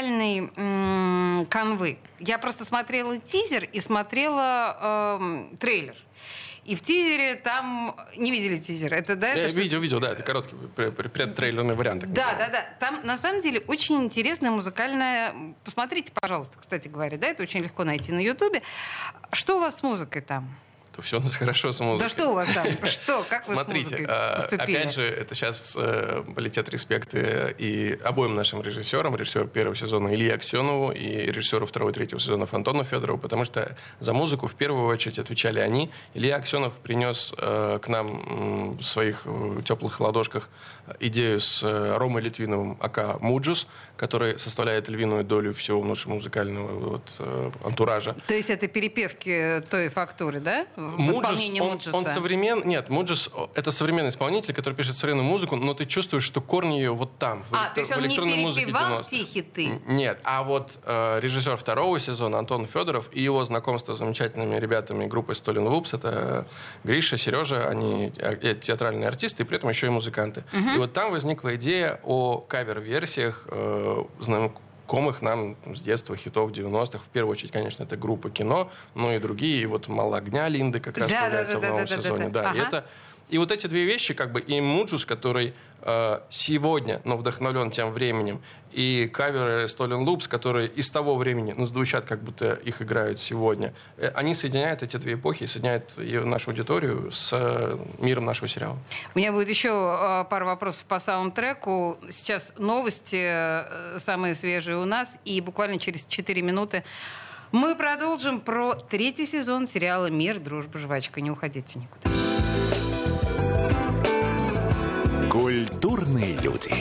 музыкальной 0.00 0.50
м, 0.56 1.46
канвы. 1.46 1.98
Я 2.18 2.38
просто 2.38 2.64
смотрела 2.64 3.18
тизер 3.18 3.64
и 3.64 3.80
смотрела 3.80 5.18
эм, 5.20 5.56
трейлер. 5.58 5.94
И 6.64 6.74
в 6.76 6.82
тизере 6.82 7.36
там... 7.36 7.96
Не 8.16 8.30
видели 8.30 8.58
тизер? 8.58 8.92
Это, 8.92 9.16
да? 9.16 9.28
Я 9.28 9.34
это 9.44 9.48
что- 9.50 9.60
видел, 9.60 9.80
видел, 9.80 9.98
да, 10.00 10.12
это 10.12 10.22
короткий 10.22 10.54
пре- 10.76 10.94
пре- 10.94 11.08
предтрейлерный 11.08 11.74
вариант. 11.74 12.04
да, 12.12 12.34
да, 12.34 12.48
да. 12.48 12.64
Там 12.78 13.00
на 13.02 13.16
самом 13.16 13.40
деле 13.40 13.60
очень 13.66 14.04
интересная 14.04 14.50
музыкальная. 14.50 15.32
Посмотрите, 15.64 16.12
пожалуйста, 16.12 16.58
кстати 16.58 16.88
говоря, 16.88 17.16
да, 17.16 17.28
это 17.28 17.42
очень 17.42 17.60
легко 17.60 17.84
найти 17.84 18.12
на 18.12 18.20
Ютубе. 18.20 18.62
Что 19.32 19.56
у 19.56 19.60
вас 19.60 19.78
с 19.78 19.82
музыкой 19.82 20.22
там? 20.22 20.48
То 20.94 21.02
все 21.02 21.18
у 21.18 21.22
нас 21.22 21.36
хорошо 21.38 21.72
с 21.72 21.80
музыкой. 21.80 22.08
Да 22.08 22.08
что 22.08 22.30
у 22.30 22.34
вас 22.34 22.48
там? 22.52 22.66
Что? 22.86 23.24
Как 23.28 23.46
вы 23.46 23.54
с 23.54 23.56
Смотрите, 23.56 23.84
музыкой 23.84 24.06
а, 24.08 24.36
поступили? 24.36 24.76
опять 24.76 24.94
же, 24.94 25.04
это 25.04 25.34
сейчас 25.34 25.76
э, 25.78 26.22
полетят 26.34 26.68
респекты 26.68 27.54
и 27.58 27.98
обоим 28.04 28.34
нашим 28.34 28.62
режиссерам, 28.62 29.14
режиссеру 29.16 29.46
первого 29.46 29.76
сезона 29.76 30.12
Илье 30.14 30.34
Аксенову 30.34 30.90
и 30.92 31.26
режиссеру 31.26 31.66
второго 31.66 31.90
и 31.90 31.92
третьего 31.92 32.20
сезона 32.20 32.46
Антону 32.50 32.84
Федорову, 32.84 33.18
потому 33.18 33.44
что 33.44 33.76
за 34.00 34.12
музыку 34.12 34.46
в 34.46 34.54
первую 34.54 34.86
очередь 34.86 35.18
отвечали 35.18 35.60
они. 35.60 35.90
Илья 36.14 36.36
Аксенов 36.36 36.78
принес 36.78 37.32
э, 37.38 37.78
к 37.80 37.88
нам 37.88 38.76
в 38.76 38.82
своих 38.82 39.22
э, 39.24 39.60
теплых 39.64 40.00
ладошках 40.00 40.48
идею 40.98 41.38
с 41.38 41.62
Ромой 41.62 42.22
Литвиновым, 42.22 42.76
AKA 42.80 43.20
«Mujuice», 43.20 43.68
который 43.96 44.38
составляет 44.38 44.88
львиную 44.88 45.22
долю 45.22 45.54
всего 45.54 45.84
нашего 45.84 46.14
музыкального 46.14 46.72
вот, 46.72 47.20
антуража. 47.62 48.16
То 48.26 48.34
есть 48.34 48.50
это 48.50 48.66
перепевки 48.66 49.60
той 49.68 49.88
фактуры, 49.88 50.40
да? 50.40 50.66
В 50.88 50.98
Mujuice, 50.98 51.20
исполнении 51.20 51.60
он, 51.60 51.78
он 51.92 52.06
современ... 52.06 52.62
Нет, 52.64 52.88
Mujuice— 52.88 53.30
это 53.54 53.70
современный 53.70 54.08
исполнитель, 54.08 54.54
который 54.54 54.74
пишет 54.74 54.96
современную 54.96 55.28
музыку, 55.28 55.56
но 55.56 55.74
ты 55.74 55.84
чувствуешь, 55.84 56.24
что 56.24 56.40
корни 56.40 56.74
ее 56.76 56.92
вот 56.94 57.16
там, 57.18 57.44
в, 57.44 57.54
А, 57.54 57.66
электро- 57.68 57.74
то 57.74 57.80
есть 57.80 57.90
в 57.92 57.94
он 57.96 58.00
не 58.02 58.06
электронной 58.08 58.36
музыке 58.36 58.66
перепевал 58.66 59.00
90-х. 59.00 59.10
те 59.10 59.24
хиты? 59.24 59.80
Нет, 59.86 60.20
а 60.24 60.42
вот 60.42 60.78
э, 60.84 61.20
режиссер 61.20 61.56
второго 61.56 62.00
сезона 62.00 62.38
Антон 62.38 62.66
Федоров 62.66 63.08
и 63.12 63.20
его 63.22 63.44
знакомство 63.44 63.94
с 63.94 63.98
замечательными 63.98 64.56
ребятами 64.56 65.06
группы 65.06 65.34
Stolen 65.34 65.66
Loops, 65.68 65.94
это 65.94 66.46
Гриша, 66.84 67.16
Сережа, 67.18 67.68
они 67.68 68.12
э, 68.16 68.54
театральные 68.54 69.08
артисты 69.08 69.42
и 69.42 69.46
при 69.46 69.56
этом 69.58 69.68
еще 69.68 69.86
и 69.86 69.90
музыканты. 69.90 70.44
И 70.74 70.78
вот 70.78 70.92
там 70.92 71.10
возникла 71.10 71.54
идея 71.56 72.00
о 72.04 72.38
кавер-версиях 72.38 73.46
э, 73.50 74.04
знакомых 74.90 75.22
нам 75.22 75.56
с 75.74 75.80
детства 75.82 76.16
хитов 76.16 76.50
90-х. 76.50 76.98
В 76.98 77.08
первую 77.08 77.32
очередь, 77.32 77.52
конечно, 77.52 77.84
это 77.84 77.96
группа 77.96 78.28
«Кино», 78.30 78.70
но 78.94 79.12
и 79.14 79.18
другие. 79.18 79.62
И 79.62 79.66
вот 79.66 79.88
«Мало 79.88 80.16
огня» 80.16 80.48
Линды 80.48 80.80
как 80.80 80.98
раз 80.98 81.08
Да, 81.10 81.14
да, 81.16 81.20
появляется 81.22 81.54
да, 81.54 81.58
в 81.58 81.62
да, 81.62 81.68
новом 81.68 81.84
да, 81.86 81.96
да, 81.96 82.02
сезоне. 82.02 82.28
да. 82.28 82.42
Да, 82.42 82.52
и 82.52 82.58
Ага. 82.58 82.66
это 82.68 82.86
и 83.28 83.38
вот 83.38 83.52
эти 83.52 83.68
две 83.68 83.84
вещи, 83.84 84.14
как 84.14 84.32
бы 84.32 84.40
и 84.40 84.60
Mujuice, 84.60 85.06
который 85.06 85.54
сегодня, 86.28 87.00
но 87.04 87.16
вдохновлен 87.16 87.70
тем 87.70 87.90
временем, 87.90 88.40
и 88.72 89.10
каверы 89.12 89.66
Stolen 89.68 90.00
Loops, 90.00 90.28
которые 90.28 90.68
из 90.68 90.90
того 90.90 91.16
времени, 91.16 91.54
ну, 91.56 91.66
звучат, 91.66 92.04
как 92.04 92.22
будто 92.22 92.54
их 92.54 92.82
играют 92.82 93.20
сегодня, 93.20 93.74
э, 93.96 94.08
они 94.14 94.34
соединяют 94.34 94.82
эти 94.82 94.96
две 94.96 95.14
эпохи, 95.14 95.46
соединяют 95.46 95.94
нашу 95.96 96.50
аудиторию 96.50 97.10
с 97.10 97.32
э, 97.32 97.78
миром 97.98 98.24
нашего 98.24 98.48
сериала. 98.48 98.78
У 99.14 99.18
меня 99.18 99.32
будет 99.32 99.48
еще 99.48 99.68
э, 99.68 100.24
пара 100.30 100.44
вопросов 100.44 100.84
по 100.84 101.00
саундтреку. 101.00 101.98
Сейчас 102.10 102.52
новости 102.58 103.20
э, 103.20 103.98
самые 103.98 104.34
свежие 104.34 104.76
у 104.76 104.84
нас, 104.84 105.10
и 105.24 105.40
буквально 105.40 105.78
через 105.78 106.04
4 106.06 106.42
минуты 106.42 106.84
мы 107.52 107.74
продолжим 107.74 108.40
про 108.40 108.74
третий 108.74 109.26
сезон 109.26 109.66
сериала 109.66 110.06
«Мир, 110.06 110.38
дружба, 110.38 110.78
жвачка». 110.78 111.20
Не 111.20 111.32
уходите 111.32 111.80
никуда. 111.80 112.19
Культурные 115.30 116.36
люди. 116.38 116.74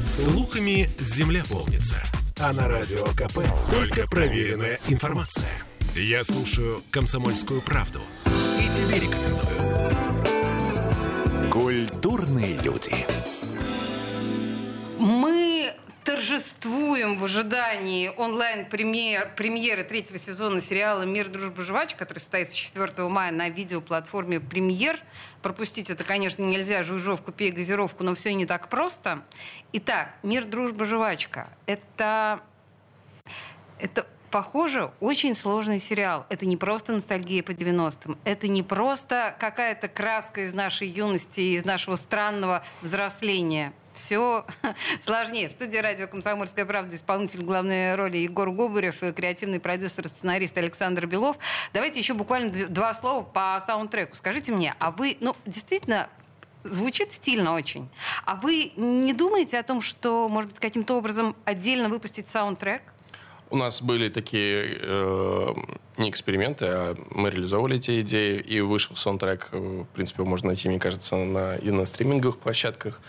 Слухами 0.00 0.88
земля 0.96 1.42
полнится. 1.50 2.00
А 2.38 2.52
на 2.52 2.68
радио 2.68 3.04
КП 3.16 3.40
только 3.68 4.06
проверенная 4.06 4.78
информация. 4.86 5.50
Я 5.96 6.22
слушаю 6.22 6.80
«Комсомольскую 6.92 7.62
правду» 7.62 8.00
и 8.26 8.68
тебе 8.70 8.94
рекомендую. 8.94 9.90
Культурные 11.50 12.56
люди. 12.58 12.94
Мы 15.00 15.74
торжествуем 16.04 17.18
в 17.18 17.24
ожидании 17.24 18.08
онлайн-премьеры 18.16 19.82
третьего 19.82 20.18
сезона 20.18 20.60
сериала 20.60 21.02
«Мир, 21.02 21.28
дружба, 21.28 21.64
жвачка», 21.64 21.98
который 21.98 22.20
состоится 22.20 22.56
4 22.56 23.08
мая 23.08 23.32
на 23.32 23.48
видеоплатформе 23.48 24.38
«Премьер». 24.38 24.98
Пропустить 25.48 25.88
это, 25.88 26.04
конечно, 26.04 26.42
нельзя. 26.42 26.82
Жуйжовку, 26.82 27.32
пей 27.32 27.50
газировку, 27.50 28.04
но 28.04 28.14
все 28.14 28.34
не 28.34 28.44
так 28.44 28.68
просто. 28.68 29.22
Итак, 29.72 30.10
«Мир, 30.22 30.44
дружба, 30.44 30.84
жвачка»— 30.84 31.48
это... 31.66 32.42
Это 33.78 34.06
Похоже, 34.30 34.90
очень 35.00 35.34
сложный 35.34 35.78
сериал. 35.78 36.26
Это 36.28 36.44
не 36.44 36.58
просто 36.58 36.92
ностальгия 36.92 37.42
по 37.42 37.52
90-м. 37.52 38.18
Это 38.24 38.46
не 38.46 38.62
просто 38.62 39.34
какая-то 39.40 39.88
краска 39.88 40.42
из 40.42 40.52
нашей 40.52 40.86
юности, 40.86 41.40
из 41.40 41.64
нашего 41.64 41.94
странного 41.94 42.62
взросления. 42.82 43.72
Все 43.98 44.46
сложнее. 45.00 45.48
В 45.48 45.52
студии 45.52 45.76
радио 45.76 46.06
«Комсомольская 46.06 46.64
правда» 46.64 46.94
исполнитель 46.94 47.42
главной 47.42 47.96
роли 47.96 48.18
Егор 48.18 48.48
Губарев 48.50 49.02
и 49.02 49.10
креативный 49.12 49.58
продюсер 49.58 50.06
сценарист 50.06 50.56
Александр 50.56 51.06
Белов. 51.06 51.36
Давайте 51.74 51.98
еще 51.98 52.14
буквально 52.14 52.50
дв- 52.52 52.68
два 52.68 52.94
слова 52.94 53.24
по 53.24 53.60
саундтреку. 53.66 54.14
Скажите 54.14 54.52
мне, 54.52 54.74
а 54.78 54.92
вы, 54.92 55.16
ну, 55.20 55.34
действительно, 55.46 56.08
Звучит 56.64 57.12
стильно 57.12 57.54
очень. 57.54 57.88
А 58.26 58.34
вы 58.34 58.72
не 58.76 59.14
думаете 59.14 59.58
о 59.58 59.62
том, 59.62 59.80
что, 59.80 60.28
может 60.28 60.50
быть, 60.50 60.60
каким-то 60.60 60.98
образом 60.98 61.34
отдельно 61.44 61.88
выпустить 61.88 62.28
саундтрек? 62.28 62.82
У 63.48 63.56
нас 63.56 63.80
были 63.80 64.10
такие 64.10 64.76
э, 64.82 65.54
не 65.96 66.10
эксперименты, 66.10 66.66
а 66.66 66.96
мы 67.12 67.30
реализовывали 67.30 67.76
эти 67.76 68.00
идеи, 68.02 68.40
и 68.40 68.60
вышел 68.60 68.96
саундтрек. 68.96 69.48
э, 69.52 69.56
В 69.58 69.94
принципе, 69.94 70.24
можно 70.24 70.48
найти, 70.48 70.68
мне 70.68 70.80
кажется, 70.80 71.14
на, 71.16 71.54
и 71.56 71.70
на 71.70 71.86
стриминговых 71.86 72.38
площадках, 72.38 73.00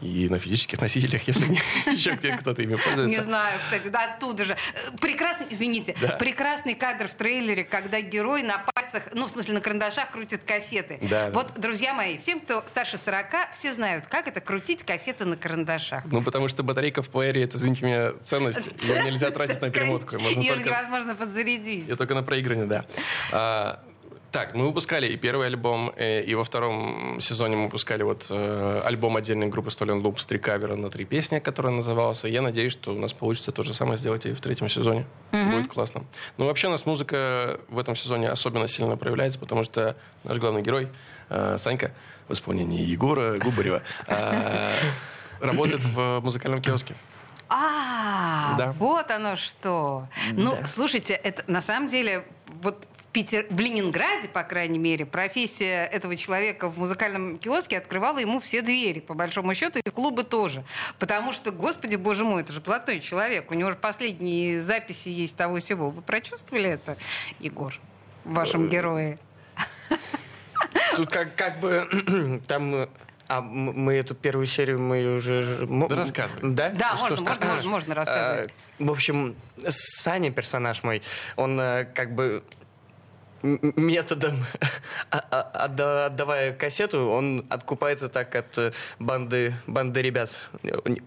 и 0.00 0.28
на 0.28 0.38
физических 0.38 0.80
носителях, 0.80 1.22
если 1.26 1.46
не, 1.46 1.60
еще 1.92 2.12
где 2.12 2.32
кто-то 2.36 2.62
ими 2.62 2.72
Не 2.72 2.78
пользуется. 2.78 3.22
знаю, 3.22 3.58
кстати, 3.64 3.88
да, 3.88 4.14
оттуда 4.14 4.44
же. 4.44 4.56
Прекрасный, 5.00 5.46
извините, 5.50 5.94
Да. 6.00 6.08
прекрасный 6.16 6.74
кадр 6.74 7.08
в 7.08 7.14
трейлере, 7.14 7.64
когда 7.64 8.00
герой 8.00 8.42
на 8.42 8.58
пальцах, 8.58 9.04
ну, 9.14 9.26
в 9.26 9.30
смысле, 9.30 9.54
на 9.54 9.60
карандашах 9.60 10.10
крутит 10.10 10.42
кассеты. 10.44 10.98
Да, 11.02 11.26
да. 11.26 11.30
вот, 11.30 11.58
друзья 11.58 11.94
мои, 11.94 12.18
всем, 12.18 12.40
кто 12.40 12.60
старше 12.68 12.98
40, 12.98 13.52
все 13.54 13.72
знают, 13.72 14.06
как 14.06 14.28
это 14.28 14.40
крутить 14.40 14.84
кассеты 14.84 15.24
на 15.24 15.36
карандашах. 15.36 16.04
Ну, 16.06 16.22
потому 16.22 16.48
что 16.48 16.62
батарейка 16.62 17.02
в 17.02 17.08
плеере, 17.08 17.42
это, 17.44 17.56
извините 17.56 17.84
меня, 17.86 18.12
ценность. 18.22 18.68
Ее 18.88 19.02
нельзя 19.04 19.30
тратить 19.30 19.60
на 19.62 19.70
перемотку. 19.70 20.18
Можно 20.18 20.40
Ее 20.40 20.52
только... 20.54 20.66
невозможно 20.68 21.14
подзарядить. 21.14 21.88
И 21.88 21.94
только 21.94 22.14
на 22.14 22.22
проигрывание, 22.22 22.66
да. 22.66 23.80
Так, 24.36 24.54
мы 24.54 24.66
выпускали 24.66 25.06
и 25.06 25.16
первый 25.16 25.46
альбом, 25.46 25.94
э, 25.96 26.20
и 26.20 26.34
во 26.34 26.44
втором 26.44 27.22
сезоне 27.22 27.56
мы 27.56 27.64
выпускали 27.64 28.02
вот 28.02 28.26
э, 28.28 28.82
альбом 28.84 29.16
отдельной 29.16 29.46
группы 29.46 29.70
Stolen 29.70 30.02
Loops, 30.02 30.28
три 30.28 30.38
кавера 30.38 30.76
на 30.76 30.90
три 30.90 31.06
песни, 31.06 31.38
который 31.38 31.72
назывался. 31.72 32.28
Я 32.28 32.42
надеюсь, 32.42 32.72
что 32.72 32.92
у 32.92 32.98
нас 32.98 33.14
получится 33.14 33.50
то 33.50 33.62
же 33.62 33.72
самое 33.72 33.96
сделать 33.96 34.26
и 34.26 34.34
в 34.34 34.40
третьем 34.42 34.68
сезоне. 34.68 35.06
Будет 35.32 35.68
классно. 35.68 36.04
Ну, 36.36 36.44
вообще 36.44 36.68
у 36.68 36.70
нас 36.70 36.84
музыка 36.84 37.58
в 37.70 37.78
этом 37.78 37.96
сезоне 37.96 38.28
особенно 38.28 38.68
сильно 38.68 38.98
проявляется, 38.98 39.38
потому 39.38 39.64
что 39.64 39.96
наш 40.22 40.36
главный 40.36 40.60
герой, 40.60 40.90
э, 41.30 41.56
Санька, 41.58 41.92
в 42.28 42.34
исполнении 42.34 42.84
Егора 42.84 43.38
Губарева, 43.38 43.80
работает 45.40 45.82
в 45.82 46.20
музыкальном 46.20 46.60
киоске. 46.60 46.94
А, 47.48 48.54
Да. 48.58 48.72
вот 48.72 49.10
оно 49.10 49.36
что. 49.36 50.08
Ну, 50.32 50.52
слушайте, 50.66 51.14
это 51.14 51.42
на 51.50 51.62
самом 51.62 51.86
деле 51.88 52.26
вот 52.60 52.86
Питер, 53.16 53.46
в 53.48 53.58
Ленинграде, 53.58 54.28
по 54.28 54.42
крайней 54.42 54.78
мере, 54.78 55.06
профессия 55.06 55.86
этого 55.86 56.18
человека 56.18 56.68
в 56.68 56.76
музыкальном 56.76 57.38
киоске 57.38 57.78
открывала 57.78 58.18
ему 58.18 58.40
все 58.40 58.60
двери, 58.60 59.00
по 59.00 59.14
большому 59.14 59.54
счету, 59.54 59.78
и 59.78 59.88
клубы 59.88 60.22
тоже. 60.22 60.64
Потому 60.98 61.32
что, 61.32 61.50
господи, 61.50 61.96
боже 61.96 62.24
мой, 62.24 62.42
это 62.42 62.52
же 62.52 62.60
плотной 62.60 63.00
человек. 63.00 63.50
У 63.50 63.54
него 63.54 63.70
же 63.70 63.76
последние 63.76 64.60
записи 64.60 65.08
есть 65.08 65.34
того 65.34 65.60
всего. 65.60 65.88
Вы 65.88 66.02
прочувствовали 66.02 66.68
это, 66.68 66.98
Егор, 67.40 67.72
в 68.24 68.34
вашем 68.34 68.68
герое? 68.68 69.18
Тут 70.96 71.08
как, 71.08 71.34
как 71.36 71.58
бы 71.60 72.42
там 72.46 72.86
а 73.28 73.40
мы 73.40 73.94
эту 73.94 74.14
первую 74.14 74.46
серию 74.46 74.78
мы 74.78 75.16
уже... 75.16 75.66
Да 75.66 75.96
рассказывай. 75.96 76.52
Да? 76.52 76.68
Да, 76.68 76.94
можно, 76.96 77.16
можно, 77.22 77.46
можно, 77.46 77.70
можно 77.70 77.94
рассказывать. 77.94 78.52
А, 78.78 78.84
в 78.84 78.92
общем, 78.92 79.34
Саня, 79.66 80.30
персонаж 80.30 80.82
мой, 80.82 81.02
он 81.34 81.58
э, 81.58 81.86
как 81.86 82.14
бы 82.14 82.44
методом, 83.76 84.44
а, 85.10 85.18
а, 85.30 85.64
отдавая 85.64 86.52
кассету, 86.52 87.08
он 87.08 87.46
откупается 87.48 88.08
так 88.08 88.34
от 88.34 88.58
э, 88.58 88.72
банды, 88.98 89.54
банды 89.66 90.02
ребят, 90.02 90.38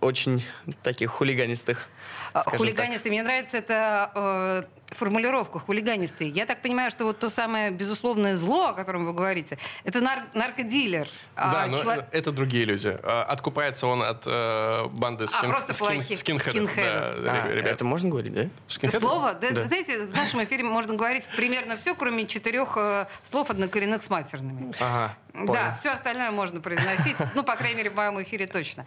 очень 0.01 0.45
таких 0.83 1.11
хулиганистых. 1.11 1.87
Хулиганистые. 2.33 3.11
Мне 3.11 3.23
нравится 3.23 3.57
это 3.57 4.65
э, 4.91 4.95
формулировку 4.95 5.59
хулиганистые. 5.59 6.29
Я 6.29 6.45
так 6.45 6.61
понимаю, 6.61 6.91
что 6.91 7.05
вот 7.05 7.19
то 7.19 7.29
самое 7.29 7.71
безусловное 7.71 8.37
зло, 8.37 8.67
о 8.67 8.73
котором 8.73 9.05
вы 9.05 9.13
говорите, 9.13 9.57
это 9.83 10.01
нар- 10.01 10.27
наркодилер. 10.33 11.07
Да, 11.35 11.63
а, 11.63 11.67
но 11.67 11.77
чело... 11.77 11.93
это 12.11 12.31
другие 12.31 12.65
люди. 12.65 12.97
А, 13.03 13.23
откупается 13.23 13.87
он 13.87 14.03
от 14.03 14.23
э, 14.25 14.87
банды 14.93 15.27
скин... 15.27 15.49
а, 15.49 15.53
просто 15.53 15.73
скин... 15.73 16.01
скинхедов. 16.17 16.53
скинхедов. 16.53 17.23
Да, 17.23 17.43
а, 17.43 17.51
ребят. 17.51 17.71
Это 17.71 17.85
можно 17.85 18.09
говорить, 18.09 18.33
да? 18.33 18.49
Скинхедов? 18.67 19.01
Слово? 19.01 19.33
Да, 19.33 19.51
да. 19.51 19.63
Знаете, 19.63 20.05
в 20.05 20.15
нашем 20.15 20.43
эфире 20.43 20.63
можно 20.63 20.95
говорить 20.95 21.25
примерно 21.35 21.77
все, 21.77 21.95
кроме 21.95 22.25
четырех 22.25 22.77
э, 22.77 23.05
слов 23.23 23.49
однокоренных 23.49 24.01
с 24.01 24.09
матерными. 24.09 24.73
Ага. 24.79 25.15
Понял. 25.45 25.53
Да, 25.53 25.73
все 25.73 25.91
остальное 25.91 26.31
можно 26.31 26.61
произносить. 26.61 27.15
Ну, 27.35 27.43
по 27.43 27.55
крайней 27.55 27.77
мере, 27.77 27.89
в 27.91 27.95
моем 27.95 28.21
эфире 28.23 28.47
точно. 28.47 28.85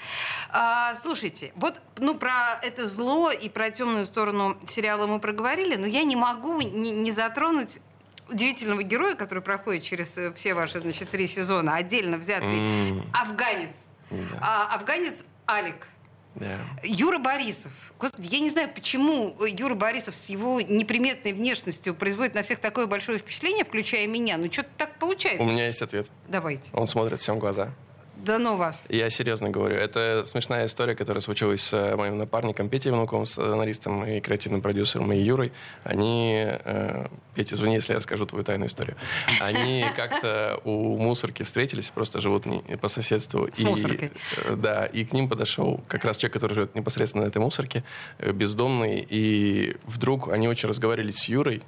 А, 0.50 0.94
слушайте, 0.94 1.52
вот 1.54 1.80
ну, 1.98 2.14
про 2.14 2.58
это 2.62 2.86
зло 2.86 3.30
и 3.30 3.48
про 3.48 3.70
темную 3.70 4.04
сторону 4.06 4.56
сериала 4.68 5.06
мы 5.06 5.20
проговорили, 5.20 5.76
но 5.76 5.86
я 5.86 6.02
не 6.02 6.16
могу 6.16 6.60
не, 6.60 6.90
не 6.90 7.10
затронуть 7.12 7.80
удивительного 8.28 8.82
героя, 8.82 9.14
который 9.14 9.42
проходит 9.42 9.82
через 9.82 10.16
э, 10.18 10.32
все 10.32 10.54
ваши, 10.54 10.80
значит, 10.80 11.10
три 11.10 11.26
сезона, 11.26 11.76
отдельно 11.76 12.16
взятый 12.16 12.58
mm. 12.58 13.06
афганец. 13.12 13.76
Yeah. 14.10 14.38
А, 14.40 14.74
афганец 14.74 15.24
Алик. 15.48 15.88
Yeah. 16.36 16.58
Юра 16.82 17.18
Борисов. 17.18 17.72
Господи, 17.98 18.28
я 18.30 18.40
не 18.40 18.50
знаю, 18.50 18.70
почему 18.74 19.36
Юра 19.46 19.74
Борисов 19.74 20.14
с 20.14 20.28
его 20.28 20.60
неприметной 20.60 21.32
внешностью 21.32 21.94
производит 21.94 22.34
на 22.34 22.42
всех 22.42 22.58
такое 22.58 22.86
большое 22.86 23.18
впечатление, 23.18 23.64
включая 23.64 24.06
меня. 24.06 24.38
Ну, 24.38 24.50
что-то 24.50 24.70
так 24.78 24.98
получается. 24.98 25.42
У 25.42 25.46
меня 25.46 25.66
есть 25.66 25.82
ответ. 25.82 26.06
Давайте. 26.28 26.70
Он 26.72 26.86
смотрит 26.86 27.20
всем 27.20 27.36
в 27.36 27.38
глаза. 27.38 27.70
Да 28.16 28.38
ну 28.38 28.56
вас. 28.56 28.86
Я 28.88 29.10
серьезно 29.10 29.50
говорю. 29.50 29.76
Это 29.76 30.22
смешная 30.26 30.66
история, 30.66 30.94
которая 30.94 31.20
случилась 31.20 31.62
с 31.62 31.72
э, 31.72 31.96
моим 31.96 32.18
напарником 32.18 32.68
Петей 32.68 32.92
Внуковым, 32.92 33.26
сценаристом 33.26 34.04
и 34.04 34.20
креативным 34.20 34.60
продюсером, 34.60 35.12
и 35.12 35.18
Юрой. 35.18 35.52
Они... 35.82 36.44
Э, 36.46 37.06
Петя, 37.34 37.54
извини, 37.54 37.76
если 37.76 37.94
я 37.94 37.96
расскажу 37.96 38.26
твою 38.26 38.44
тайную 38.44 38.68
историю. 38.68 38.96
Они 39.40 39.84
как-то 39.96 40.60
у 40.64 40.96
мусорки 40.98 41.42
встретились, 41.42 41.90
просто 41.90 42.20
живут 42.20 42.46
не, 42.46 42.60
по 42.76 42.88
соседству. 42.88 43.48
С 43.52 43.60
и, 43.60 43.64
мусоркой. 43.64 44.12
Э, 44.44 44.54
да, 44.56 44.86
и 44.86 45.04
к 45.04 45.12
ним 45.12 45.28
подошел 45.28 45.80
как 45.88 46.04
раз 46.04 46.16
человек, 46.16 46.34
который 46.34 46.54
живет 46.54 46.74
непосредственно 46.74 47.24
на 47.24 47.28
этой 47.28 47.38
мусорке, 47.38 47.82
бездомный, 48.20 49.04
и 49.08 49.76
вдруг 49.84 50.28
они 50.28 50.48
очень 50.48 50.68
разговаривали 50.68 51.10
с 51.10 51.24
Юрой. 51.24 51.62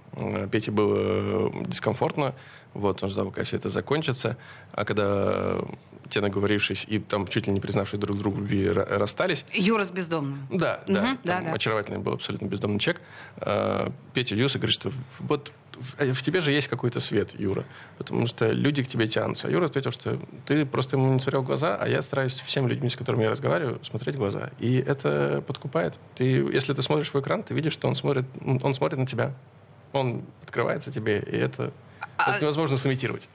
Пете 0.51 0.71
было 0.71 1.51
дискомфортно, 1.67 2.35
вот, 2.75 3.03
он 3.03 3.11
ждал, 3.11 3.27
пока 3.27 3.45
все 3.45 3.57
это 3.57 3.69
закончится. 3.69 4.37
А 4.73 4.85
когда 4.85 5.61
те 6.09 6.21
наговорившись 6.21 6.87
и 6.89 6.99
там 6.99 7.27
чуть 7.27 7.47
ли 7.47 7.53
не 7.53 7.61
признавшие 7.61 7.99
друг 8.01 8.19
другу 8.19 8.39
любви 8.39 8.69
расстались. 8.71 9.45
Юра 9.53 9.85
с 9.85 9.91
бездомным. 9.91 10.47
Да, 10.51 10.81
угу, 10.87 10.95
да, 10.95 11.19
да, 11.25 11.41
да. 11.41 11.53
Очаровательный 11.53 11.99
был 11.99 12.15
абсолютно 12.15 12.47
бездомный 12.47 12.79
человек. 12.79 13.03
А, 13.39 13.93
Петя 14.13 14.35
удивился 14.35 14.59
говорит, 14.59 14.75
что 14.75 14.93
вот 15.19 15.53
в 15.99 16.23
тебе 16.23 16.41
же 16.41 16.53
есть 16.53 16.69
какой-то 16.69 17.01
свет, 17.01 17.39
Юра. 17.39 17.65
Потому 17.99 18.27
что 18.27 18.51
люди 18.51 18.83
к 18.83 18.89
тебе 18.89 19.07
тянутся. 19.07 19.49
А 19.49 19.51
Юра 19.51 19.67
ответил, 19.67 19.91
что 19.91 20.19
ты 20.47 20.65
просто 20.67 20.97
ему 20.97 21.13
не 21.13 21.21
смотрел 21.21 21.43
в 21.43 21.47
глаза, 21.47 21.77
а 21.77 21.89
я 21.89 22.03
стараюсь 22.03 22.41
всем 22.41 22.69
людьми, 22.69 22.89
с 22.89 22.97
которыми 22.97 23.25
я 23.25 23.31
разговариваю, 23.31 23.81
смотреть 23.85 24.17
в 24.17 24.19
глаза. 24.19 24.51
И 24.59 24.77
это 24.77 25.43
подкупает. 25.47 25.95
Ты, 26.15 26.25
если 26.25 26.73
ты 26.75 26.83
смотришь 26.83 27.13
в 27.13 27.21
экран, 27.21 27.43
ты 27.43 27.55
видишь, 27.55 27.73
что 27.73 27.89
он 27.89 27.97
смотрит, 27.97 28.25
он 28.45 28.75
смотрит 28.75 28.99
на 28.99 29.07
тебя. 29.07 29.35
Он 29.93 30.25
открывается 30.43 30.93
тебе, 30.93 31.19
и 31.19 31.37
это, 31.37 31.73
а... 32.17 32.33
это 32.33 32.43
невозможно 32.43 32.77
сымитировать. 32.77 33.29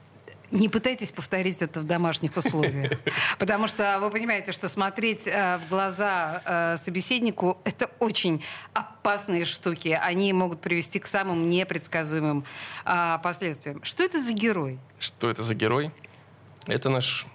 Не 0.50 0.68
пытайтесь 0.68 1.12
повторить 1.12 1.62
это 1.62 1.80
в 1.80 1.84
домашних 1.84 2.36
условиях. 2.36 2.92
Потому 3.38 3.68
что 3.68 3.98
вы 4.00 4.10
понимаете, 4.10 4.52
что 4.52 4.68
смотреть 4.68 5.26
э, 5.26 5.58
в 5.58 5.68
глаза 5.68 6.42
э, 6.44 6.76
собеседнику— 6.76 7.58
это 7.64 7.90
очень 8.00 8.42
опасные 8.72 9.44
штуки. 9.44 9.98
Они 10.00 10.32
могут 10.32 10.60
привести 10.60 10.98
к 10.98 11.06
самым 11.06 11.50
непредсказуемым 11.50 12.44
э, 12.84 13.18
последствиям. 13.22 13.82
Что 13.84 14.02
это 14.02 14.22
за 14.22 14.32
герой? 14.32 14.78
Что 14.98 15.30
это 15.30 15.42
за 15.42 15.54
герой? 15.54 15.92
Это 16.66 16.90
наш, 16.90 17.26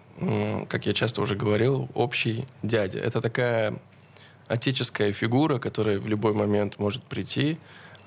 как 0.70 0.86
я 0.86 0.94
часто 0.94 1.22
уже 1.22 1.36
говорил, 1.36 1.90
общий 1.94 2.48
дядя. 2.64 3.00
Это 3.00 3.22
такая 3.22 3.80
отеческая 4.48 5.12
фигура, 5.12 5.58
которая 5.58 6.00
в 6.00 6.08
любой 6.08 6.34
момент 6.34 6.80
может 6.80 7.04
прийти, 7.04 7.58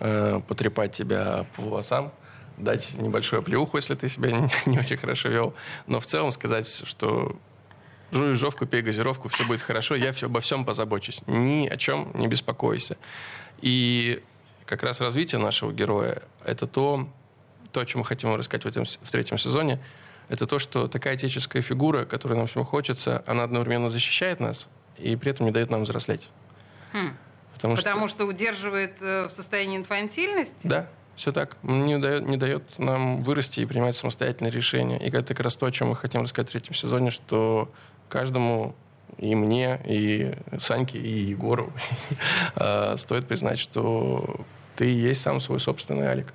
э, 0.01 0.41
потрепать 0.47 0.93
тебя 0.93 1.47
по 1.57 1.63
волосам, 1.63 2.13
дать 2.59 2.95
небольшую 2.95 3.41
оплеуху, 3.41 3.77
если 3.77 3.95
ты 3.95 4.09
себя 4.09 4.31
не, 4.67 4.79
очень 4.79 4.97
хорошо 4.97 5.29
вел. 5.29 5.55
Но 5.87 6.01
в 6.01 6.07
целом 6.07 6.31
сказать, 6.33 6.83
что 6.85 7.37
жуй 8.11 8.35
жовку, 8.35 8.67
пей 8.67 8.83
газировку, 8.83 9.29
все 9.29 9.45
будет 9.47 9.61
хорошо, 9.61 9.95
я 9.95 10.13
все, 10.13 10.27
обо 10.27 10.41
всем 10.41 10.65
позабочусь. 10.65 11.21
Ни 11.27 11.69
о 11.69 11.77
чем 11.77 12.11
не 12.15 12.27
беспокойся. 12.27 12.97
И 13.61 14.23
как 14.67 14.83
раз 14.83 15.01
развитие 15.01 15.41
нашего 15.41 15.73
героя— 15.73 16.23
это 16.45 16.67
то, 16.67 17.09
то, 17.73 17.81
о 17.81 17.87
чем 17.87 18.01
мы 18.01 18.05
хотим 18.05 18.35
рассказать 18.35 18.65
в, 18.65 18.69
этом, 18.69 18.85
в 18.85 19.11
третьем 19.11 19.39
сезоне, 19.39 19.81
это 20.29 20.47
то, 20.47 20.59
что 20.59 20.89
такая 20.89 21.15
отеческая 21.15 21.63
фигура, 21.63 22.05
которой 22.05 22.35
нам 22.35 22.47
всем 22.47 22.65
хочется, 22.65 23.23
она 23.27 23.45
одновременно 23.45 23.89
защищает 23.91 24.41
нас 24.41 24.69
и 24.99 25.17
при 25.17 25.31
этом 25.31 25.47
не 25.47 25.53
дает 25.53 25.71
нам 25.71 25.85
взрослеть. 25.85 26.31
Хм. 26.93 27.17
Потому, 27.55 27.77
Потому 27.77 28.09
что... 28.09 28.19
что 28.19 28.27
удерживает 28.27 29.03
э, 29.03 29.25
в 29.25 29.31
состоянии 29.31 29.77
инфантильности? 29.79 30.67
Да, 30.67 30.89
все 31.19 31.33
так. 31.33 31.57
Не 31.63 31.99
дает, 31.99 32.27
не 32.27 32.37
дает 32.37 32.79
нам 32.79 33.23
вырасти 33.25 33.61
и 33.61 33.67
принимать 33.67 33.97
самостоятельные 33.97 34.53
решения. 34.53 34.99
И 34.99 35.09
это 35.09 35.35
как 35.35 35.41
раз 35.41 35.57
то, 35.57 35.67
о 35.67 35.71
чем 35.71 35.89
мы 35.89 35.97
хотим 35.97 36.23
рассказать 36.23 36.49
в 36.49 36.53
третьем 36.53 36.75
сезоне, 36.75 37.11
что 37.11 37.71
каждому 38.09 38.75
и 39.19 39.35
мне, 39.35 39.81
и 39.85 40.33
Саньке, 40.61 40.99
и 40.99 41.09
Егору 41.09 41.73
а, 42.55 42.97
стоит 42.99 43.27
признать, 43.27 43.59
что 43.59 44.41
ты 44.77 44.87
есть 44.87 45.21
сам 45.21 45.41
свой 45.41 45.59
собственный 45.59 46.07
Алик. 46.07 46.33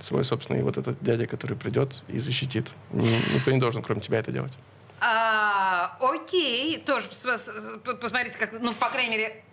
Свой 0.00 0.24
собственный 0.24 0.62
вот 0.62 0.76
этот 0.76 1.02
дядя, 1.02 1.26
который 1.26 1.56
придет 1.56 2.02
и 2.08 2.18
защитит. 2.18 2.70
Никто 2.92 3.50
не 3.52 3.58
должен, 3.58 3.82
кроме 3.82 4.02
тебя, 4.02 4.18
это 4.18 4.32
делать. 4.32 4.52
А, 5.00 5.96
окей, 6.00 6.78
тоже 6.78 7.08
посмотрите, 7.08 8.36
как, 8.38 8.52
ну, 8.60 8.74
по 8.74 8.90
крайней 8.90 9.16
мере, 9.16 9.44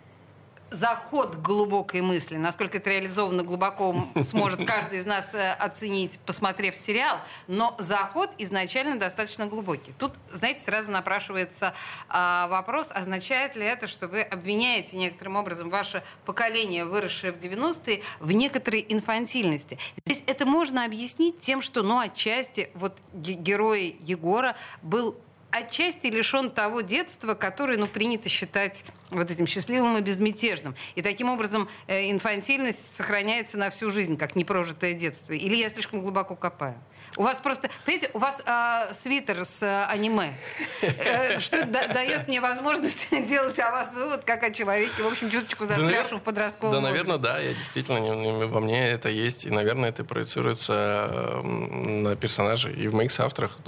заход 0.70 1.36
глубокой 1.36 2.00
мысли, 2.02 2.36
насколько 2.36 2.78
это 2.78 2.90
реализовано 2.90 3.42
глубоко, 3.42 3.94
сможет 4.22 4.66
каждый 4.66 5.00
из 5.00 5.06
нас 5.06 5.34
э, 5.34 5.52
оценить, 5.52 6.18
посмотрев 6.26 6.76
сериал. 6.76 7.18
Но 7.46 7.74
заход 7.78 8.30
изначально 8.38 8.98
достаточно 8.98 9.46
глубокий. 9.46 9.92
Тут, 9.98 10.12
знаете, 10.32 10.60
сразу 10.60 10.90
напрашивается 10.90 11.74
а, 12.08 12.48
вопрос, 12.48 12.90
означает 12.90 13.56
ли 13.56 13.64
это, 13.64 13.86
что 13.86 14.08
вы 14.08 14.22
обвиняете 14.22 14.96
некоторым 14.96 15.36
образом 15.36 15.70
ваше 15.70 16.02
поколение, 16.24 16.84
выросшее 16.84 17.32
в 17.32 17.36
90-е, 17.36 18.02
в 18.20 18.32
некоторой 18.32 18.84
инфантильности. 18.88 19.78
Здесь 20.04 20.22
это 20.26 20.46
можно 20.46 20.84
объяснить 20.84 21.40
тем, 21.40 21.62
что, 21.62 21.82
ну, 21.82 21.98
отчасти, 21.98 22.70
вот 22.74 22.96
герой 23.14 23.96
Егора 24.00 24.56
был 24.82 25.16
отчасти 25.50 26.08
лишен 26.08 26.50
того 26.50 26.82
детства, 26.82 27.34
которое, 27.34 27.78
ну, 27.78 27.86
принято 27.86 28.28
считать 28.28 28.84
вот 29.10 29.30
этим 29.30 29.46
счастливым 29.46 29.96
и 29.96 30.00
безмятежным. 30.00 30.74
И 30.94 31.02
таким 31.02 31.30
образом 31.30 31.68
э, 31.86 32.10
инфантильность 32.10 32.94
сохраняется 32.94 33.56
на 33.58 33.70
всю 33.70 33.90
жизнь, 33.90 34.16
как 34.16 34.36
непрожитое 34.36 34.94
детство. 34.94 35.32
Или 35.32 35.56
я 35.56 35.70
слишком 35.70 36.00
глубоко 36.00 36.36
копаю? 36.36 36.78
У 37.16 37.22
вас 37.22 37.38
просто, 37.38 37.70
понимаете, 37.84 38.10
у 38.14 38.18
вас 38.18 38.42
э, 38.44 38.94
свитер 38.94 39.44
с 39.44 39.62
э, 39.62 39.84
аниме, 39.86 40.34
э, 40.82 41.38
что 41.38 41.64
да, 41.66 41.88
дает 41.88 42.28
мне 42.28 42.40
возможность 42.40 43.08
делать 43.28 43.58
о 43.60 43.70
вас 43.70 43.92
вывод, 43.92 44.24
как 44.24 44.42
о 44.42 44.50
человеке, 44.50 45.02
в 45.02 45.06
общем, 45.06 45.30
чуточку 45.30 45.64
застрявшем 45.64 46.20
в 46.20 46.22
подростковом 46.22 46.74
Да, 46.74 46.80
наверное, 46.80 47.18
да, 47.18 47.38
я 47.38 47.54
действительно, 47.54 48.46
во 48.46 48.60
мне 48.60 48.86
это 48.86 49.08
есть, 49.08 49.46
и, 49.46 49.50
наверное, 49.50 49.90
это 49.90 50.04
проецируется 50.04 51.40
на 51.42 52.16
персонажей 52.16 52.74
и 52.74 52.88
в 52.88 52.94
моих 52.94 53.10
соавторах 53.10 53.58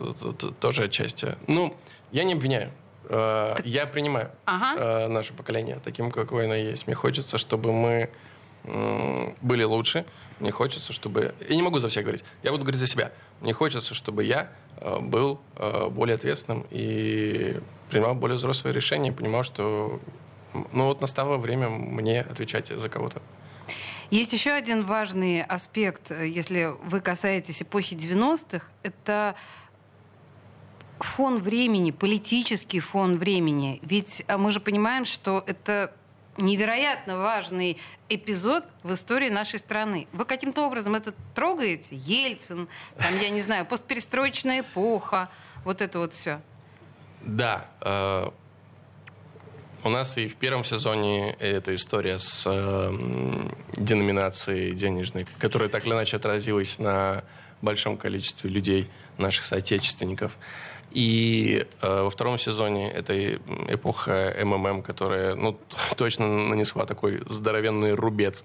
тоже 0.60 0.84
отчасти. 0.84 1.36
Ну, 1.46 1.76
я 2.12 2.24
не 2.24 2.34
обвиняю. 2.34 2.72
Э, 3.08 3.56
я 3.64 3.86
принимаю 3.86 4.30
ага. 4.44 4.80
Э, 4.80 5.08
наше 5.08 5.32
поколение 5.32 5.80
таким, 5.82 6.10
какое 6.10 6.46
оно 6.46 6.54
есть. 6.54 6.86
Мне 6.86 6.94
хочется, 6.94 7.38
чтобы 7.38 7.72
мы 7.72 8.10
были 9.40 9.64
лучше. 9.64 10.04
Мне 10.38 10.50
хочется, 10.50 10.92
чтобы... 10.92 11.34
Я 11.48 11.56
не 11.56 11.62
могу 11.62 11.78
за 11.78 11.88
всех 11.88 12.04
говорить. 12.04 12.24
Я 12.42 12.50
буду 12.50 12.62
говорить 12.62 12.78
за 12.78 12.86
себя. 12.86 13.10
Мне 13.40 13.52
хочется, 13.52 13.94
чтобы 13.94 14.24
я 14.24 14.50
э, 14.76 14.98
был 15.00 15.40
более 15.90 16.14
ответственным 16.14 16.66
и 16.70 17.60
принимал 17.90 18.14
более 18.14 18.36
взрослые 18.36 18.72
решения, 18.72 19.12
понимал, 19.12 19.42
что 19.42 20.00
ну 20.72 20.86
вот 20.86 21.00
настало 21.00 21.36
время 21.36 21.68
мне 21.68 22.20
отвечать 22.20 22.68
за 22.68 22.88
кого-то. 22.88 23.20
Есть 24.10 24.32
еще 24.32 24.50
один 24.50 24.84
важный 24.84 25.42
аспект, 25.42 26.10
э, 26.10 26.26
если 26.26 26.74
вы 26.84 27.00
касаетесь 27.00 27.62
эпохи 27.62 27.94
90-х, 27.94 28.66
это 28.82 29.36
фон 30.98 31.40
времени, 31.40 31.92
политический 31.92 32.80
фон 32.80 33.18
времени. 33.18 33.78
Ведь 33.82 34.24
а, 34.26 34.36
мы 34.36 34.50
же 34.50 34.60
понимаем, 34.60 35.04
что 35.04 35.44
это 35.46 35.94
невероятно 36.40 37.18
важный 37.18 37.78
эпизод 38.08 38.64
в 38.82 38.92
истории 38.92 39.28
нашей 39.28 39.58
страны. 39.58 40.08
Вы 40.12 40.24
каким-то 40.24 40.66
образом 40.66 40.94
это 40.94 41.14
трогаете? 41.34 41.96
Ельцин, 41.96 42.68
там, 42.96 43.18
я 43.18 43.30
не 43.30 43.40
знаю, 43.40 43.66
постперестроечная 43.66 44.60
эпоха, 44.60 45.28
вот 45.64 45.82
это 45.82 45.98
вот 45.98 46.12
все. 46.12 46.40
Да. 47.22 47.66
Э, 47.80 48.30
у 49.82 49.88
нас 49.88 50.18
и 50.18 50.28
в 50.28 50.36
первом 50.36 50.64
сезоне 50.64 51.32
эта 51.34 51.74
история 51.74 52.18
с 52.18 52.44
э, 52.46 53.48
деноминацией 53.76 54.74
денежной, 54.74 55.26
которая 55.38 55.68
так 55.68 55.86
или 55.86 55.92
иначе 55.92 56.16
отразилась 56.16 56.78
на 56.78 57.24
большом 57.62 57.96
количестве 57.96 58.50
людей, 58.50 58.90
наших 59.20 59.44
соотечественников. 59.44 60.36
И 60.92 61.66
э, 61.82 62.02
во 62.02 62.10
втором 62.10 62.38
сезоне 62.38 62.90
это 62.90 63.34
эпоха 63.68 64.34
МММ, 64.42 64.82
которая 64.82 65.34
ну, 65.34 65.58
точно 65.96 66.26
нанесла 66.26 66.84
такой 66.86 67.22
здоровенный 67.26 67.92
рубец 67.92 68.44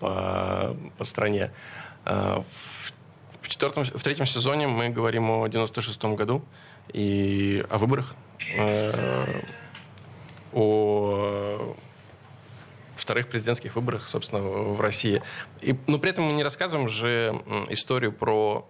по, 0.00 0.76
по 0.98 1.04
стране. 1.04 1.52
Э, 2.04 2.42
в, 3.42 3.48
четвертом, 3.48 3.84
в 3.84 4.02
третьем 4.02 4.26
сезоне 4.26 4.66
мы 4.66 4.88
говорим 4.88 5.30
о 5.30 5.46
96-м 5.46 6.16
году 6.16 6.44
и 6.92 7.64
о 7.70 7.78
выборах, 7.78 8.16
э, 8.56 9.24
о 10.52 11.76
вторых 12.96 13.28
президентских 13.28 13.76
выборах, 13.76 14.08
собственно, 14.08 14.40
в 14.40 14.80
России. 14.80 15.22
И, 15.60 15.76
но 15.86 15.98
при 15.98 16.10
этом 16.10 16.24
мы 16.24 16.32
не 16.32 16.42
рассказываем 16.42 16.88
же 16.88 17.40
историю 17.68 18.12
про 18.12 18.66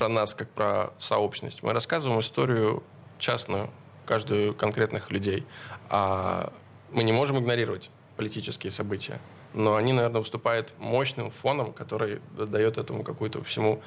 про 0.00 0.08
нас, 0.08 0.34
как 0.34 0.48
про 0.48 0.94
сообщность. 0.98 1.62
Мы 1.62 1.74
рассказываем 1.74 2.20
историю 2.20 2.82
частную, 3.18 3.68
каждую 4.06 4.54
конкретных 4.54 5.10
людей. 5.10 5.44
А 5.90 6.54
мы 6.90 7.02
не 7.02 7.12
можем 7.12 7.38
игнорировать 7.38 7.90
политические 8.16 8.70
события. 8.70 9.20
Но 9.52 9.76
они, 9.76 9.92
наверное, 9.92 10.20
выступают 10.20 10.72
мощным 10.78 11.30
фоном, 11.30 11.74
который 11.74 12.22
дает 12.34 12.78
этому 12.78 13.02
какую-то 13.02 13.44
всему 13.44 13.82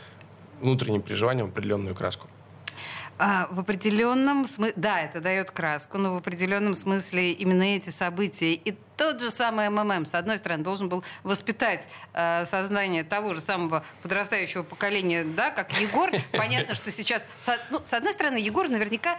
внутренним 0.62 1.02
переживаниям 1.02 1.47
определенную 1.47 1.95
краску. 1.95 2.28
А, 3.17 3.47
в 3.49 3.60
определенном 3.60 4.45
смысле, 4.45 4.73
да, 4.76 5.02
это 5.02 5.19
дает 5.19 5.49
краску, 5.49 5.97
но 5.97 6.13
в 6.13 6.17
определенном 6.17 6.76
смысле 6.76 7.32
именно 7.32 7.63
эти 7.63 7.89
события 7.89 8.54
и 8.54 8.76
тот 8.97 9.21
же 9.21 9.32
самый 9.32 9.69
МММ, 9.69 10.06
с 10.06 10.13
одной 10.13 10.38
стороны, 10.38 10.63
должен 10.63 10.89
был 10.89 11.03
воспитать 11.23 11.88
э, 12.13 12.45
сознание 12.45 13.03
того 13.03 13.34
же 13.34 13.41
самого 13.41 13.84
подрастающего 14.01 14.63
поколения, 14.63 15.23
да, 15.23 15.51
как 15.51 15.71
Егор. 15.79 16.10
Понятно, 16.32 16.75
что 16.75 16.91
сейчас, 16.91 17.27
с, 17.39 17.60
ну, 17.69 17.82
с 17.84 17.93
одной 17.93 18.13
стороны, 18.13 18.38
Егор 18.38 18.69
наверняка 18.69 19.17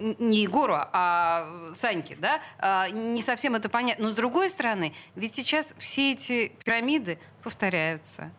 не 0.00 0.42
Егору, 0.42 0.76
а 0.76 1.72
Саньке, 1.74 2.16
да, 2.18 2.40
а, 2.58 2.88
не 2.88 3.22
совсем 3.22 3.54
это 3.54 3.68
понятно. 3.68 4.04
Но 4.04 4.10
с 4.10 4.14
другой 4.14 4.48
стороны, 4.48 4.94
ведь 5.14 5.34
сейчас 5.36 5.74
все 5.78 6.12
эти 6.12 6.52
пирамиды 6.64 7.18
повторяются. 7.42 8.30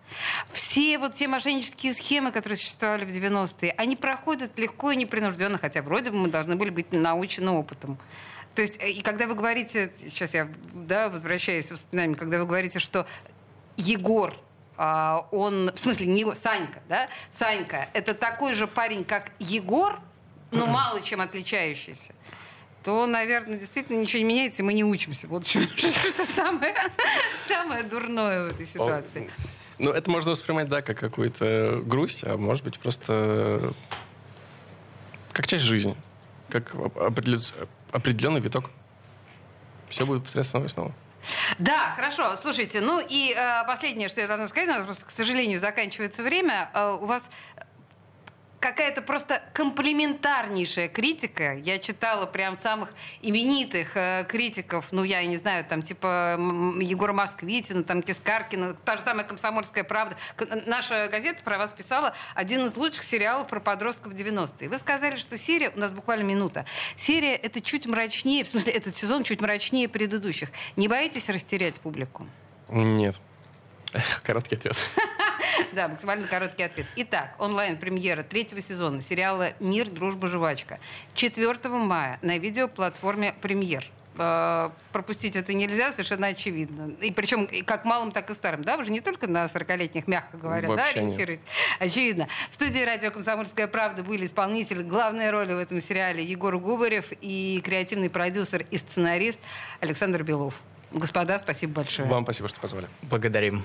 Все 0.51 0.97
вот 0.97 1.15
те 1.15 1.27
мошеннические 1.27 1.93
схемы, 1.93 2.31
которые 2.31 2.57
существовали 2.57 3.05
в 3.05 3.09
90-е, 3.09 3.73
они 3.77 3.95
проходят 3.95 4.57
легко 4.57 4.91
и 4.91 4.95
непринужденно, 4.95 5.57
хотя 5.57 5.81
вроде 5.81 6.11
бы 6.11 6.17
мы 6.17 6.27
должны 6.29 6.55
были 6.55 6.69
быть 6.69 6.91
научены 6.91 7.51
опытом. 7.51 7.97
То 8.55 8.61
есть, 8.61 8.81
и 8.83 9.01
когда 9.01 9.27
вы 9.27 9.35
говорите, 9.35 9.91
сейчас 10.09 10.33
я 10.33 10.49
да, 10.73 11.09
возвращаюсь 11.09 11.67
к 11.67 11.71
воспоминаниям, 11.71 12.15
когда 12.15 12.39
вы 12.39 12.45
говорите, 12.45 12.79
что 12.79 13.05
Егор 13.77 14.35
а, 14.77 15.27
он, 15.31 15.71
в 15.73 15.79
смысле, 15.79 16.07
не 16.07 16.25
Санька, 16.35 16.81
да? 16.89 17.07
Санька, 17.29 17.89
это 17.93 18.13
такой 18.13 18.53
же 18.53 18.67
парень, 18.67 19.03
как 19.03 19.31
Егор, 19.39 19.99
но 20.51 20.65
мало 20.67 21.01
чем 21.01 21.21
отличающийся 21.21 22.13
то, 22.83 23.05
наверное, 23.05 23.59
действительно 23.59 24.01
ничего 24.01 24.19
не 24.19 24.25
меняется, 24.25 24.61
и 24.61 24.65
мы 24.65 24.73
не 24.73 24.83
учимся. 24.83 25.27
Вот 25.27 25.45
что, 25.45 25.61
что 25.77 26.25
самое, 26.25 26.75
самое 27.47 27.83
дурное 27.83 28.45
в 28.45 28.47
этой 28.53 28.65
ситуации. 28.65 29.29
Ну, 29.77 29.91
это 29.91 30.09
можно 30.11 30.31
воспринимать, 30.31 30.69
да, 30.69 30.81
как 30.81 30.97
какую-то 30.97 31.81
грусть, 31.85 32.23
а 32.23 32.37
может 32.37 32.63
быть 32.63 32.79
просто 32.79 33.73
как 35.31 35.47
часть 35.47 35.63
жизни, 35.63 35.95
как 36.49 36.75
определенный 37.91 38.39
виток. 38.39 38.69
Все 39.89 40.05
будет 40.05 40.23
посредством 40.23 40.67
снова. 40.69 40.93
Да, 41.59 41.93
хорошо. 41.95 42.35
Слушайте, 42.35 42.81
ну 42.81 42.99
и 42.99 43.33
э, 43.35 43.65
последнее, 43.67 44.07
что 44.07 44.21
я 44.21 44.27
должна 44.27 44.47
сказать, 44.47 44.83
просто, 44.85 45.05
к 45.05 45.11
сожалению, 45.11 45.59
заканчивается 45.59 46.23
время. 46.23 46.69
Э, 46.73 46.97
у 46.99 47.05
вас 47.05 47.23
какая-то 48.61 49.01
просто 49.01 49.41
комплементарнейшая 49.53 50.87
критика. 50.87 51.55
Я 51.55 51.79
читала 51.79 52.27
прям 52.27 52.55
самых 52.55 52.93
именитых 53.21 53.97
э, 53.97 54.23
критиков, 54.29 54.91
ну, 54.91 55.03
я 55.03 55.25
не 55.25 55.35
знаю, 55.35 55.65
там, 55.65 55.81
типа 55.81 56.37
Егора 56.79 57.11
Москвитина, 57.11 57.83
там, 57.83 58.03
Кискаркина, 58.03 58.75
та 58.75 58.97
же 58.97 59.03
самая 59.03 59.25
«Комсомольская 59.25 59.83
правда». 59.83 60.15
Наша 60.67 61.07
газета 61.07 61.41
про 61.43 61.57
вас 61.57 61.71
писала 61.71 62.13
один 62.35 62.65
из 62.67 62.77
лучших 62.77 63.03
сериалов 63.03 63.47
про 63.47 63.59
подростков 63.59 64.13
90-е. 64.13 64.69
Вы 64.69 64.77
сказали, 64.77 65.15
что 65.15 65.37
серия, 65.37 65.71
у 65.75 65.79
нас 65.79 65.91
буквально 65.91 66.23
минута, 66.23 66.65
серия 66.95 67.35
это 67.35 67.61
чуть 67.61 67.87
мрачнее, 67.87 68.43
в 68.43 68.47
смысле, 68.47 68.73
этот 68.73 68.95
сезон 68.95 69.23
чуть 69.23 69.41
мрачнее 69.41 69.89
предыдущих. 69.89 70.49
Не 70.75 70.87
боитесь 70.87 71.29
растерять 71.29 71.81
публику? 71.81 72.27
Нет. 72.69 73.19
Короткий 74.23 74.55
ответ. 74.55 74.77
Да, 75.73 75.87
максимально 75.87 76.27
короткий 76.27 76.63
ответ. 76.63 76.87
Итак, 76.95 77.35
онлайн-премьера 77.39 78.23
третьего 78.23 78.61
сезона 78.61 79.01
сериала 79.01 79.53
«Мир, 79.59 79.89
дружба, 79.89 80.27
жвачка». 80.27 80.79
4 81.13 81.69
мая 81.69 82.19
на 82.21 82.37
видеоплатформе 82.37 83.33
«Премьер». 83.41 83.85
А, 84.17 84.73
пропустить 84.91 85.35
это 85.35 85.53
нельзя, 85.53 85.91
совершенно 85.91 86.27
очевидно. 86.27 86.91
И 87.01 87.11
причем 87.11 87.47
как 87.65 87.85
малым, 87.85 88.11
так 88.11 88.29
и 88.29 88.33
старым. 88.33 88.63
Да, 88.63 88.77
вы 88.77 88.83
же 88.83 88.91
не 88.91 88.99
только 88.99 89.27
на 89.27 89.45
40-летних, 89.45 90.07
мягко 90.07 90.37
говоря, 90.37 90.67
Вообще 90.67 90.83
да, 90.83 90.89
ориентируетесь. 90.89 91.45
Нет. 91.45 91.91
Очевидно. 91.91 92.27
В 92.49 92.55
студии 92.55 92.83
радио 92.83 93.11
«Комсомольская 93.11 93.67
правда» 93.67 94.03
были 94.03 94.25
исполнители 94.25 94.83
главной 94.83 95.31
роли 95.31 95.53
в 95.53 95.57
этом 95.57 95.79
сериале 95.81 96.23
Егор 96.23 96.57
Губарев 96.57 97.05
и 97.21 97.61
креативный 97.63 98.09
продюсер 98.09 98.65
и 98.69 98.77
сценарист 98.77 99.39
Александр 99.79 100.23
Белов. 100.23 100.55
Господа, 100.91 101.39
спасибо 101.39 101.75
большое. 101.75 102.07
Вам 102.09 102.23
спасибо, 102.23 102.49
что 102.49 102.59
позвали. 102.59 102.87
Благодарим. 103.03 103.63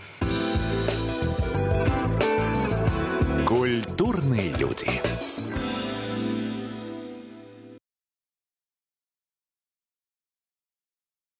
Культурные 3.57 4.53
люди. 4.59 4.87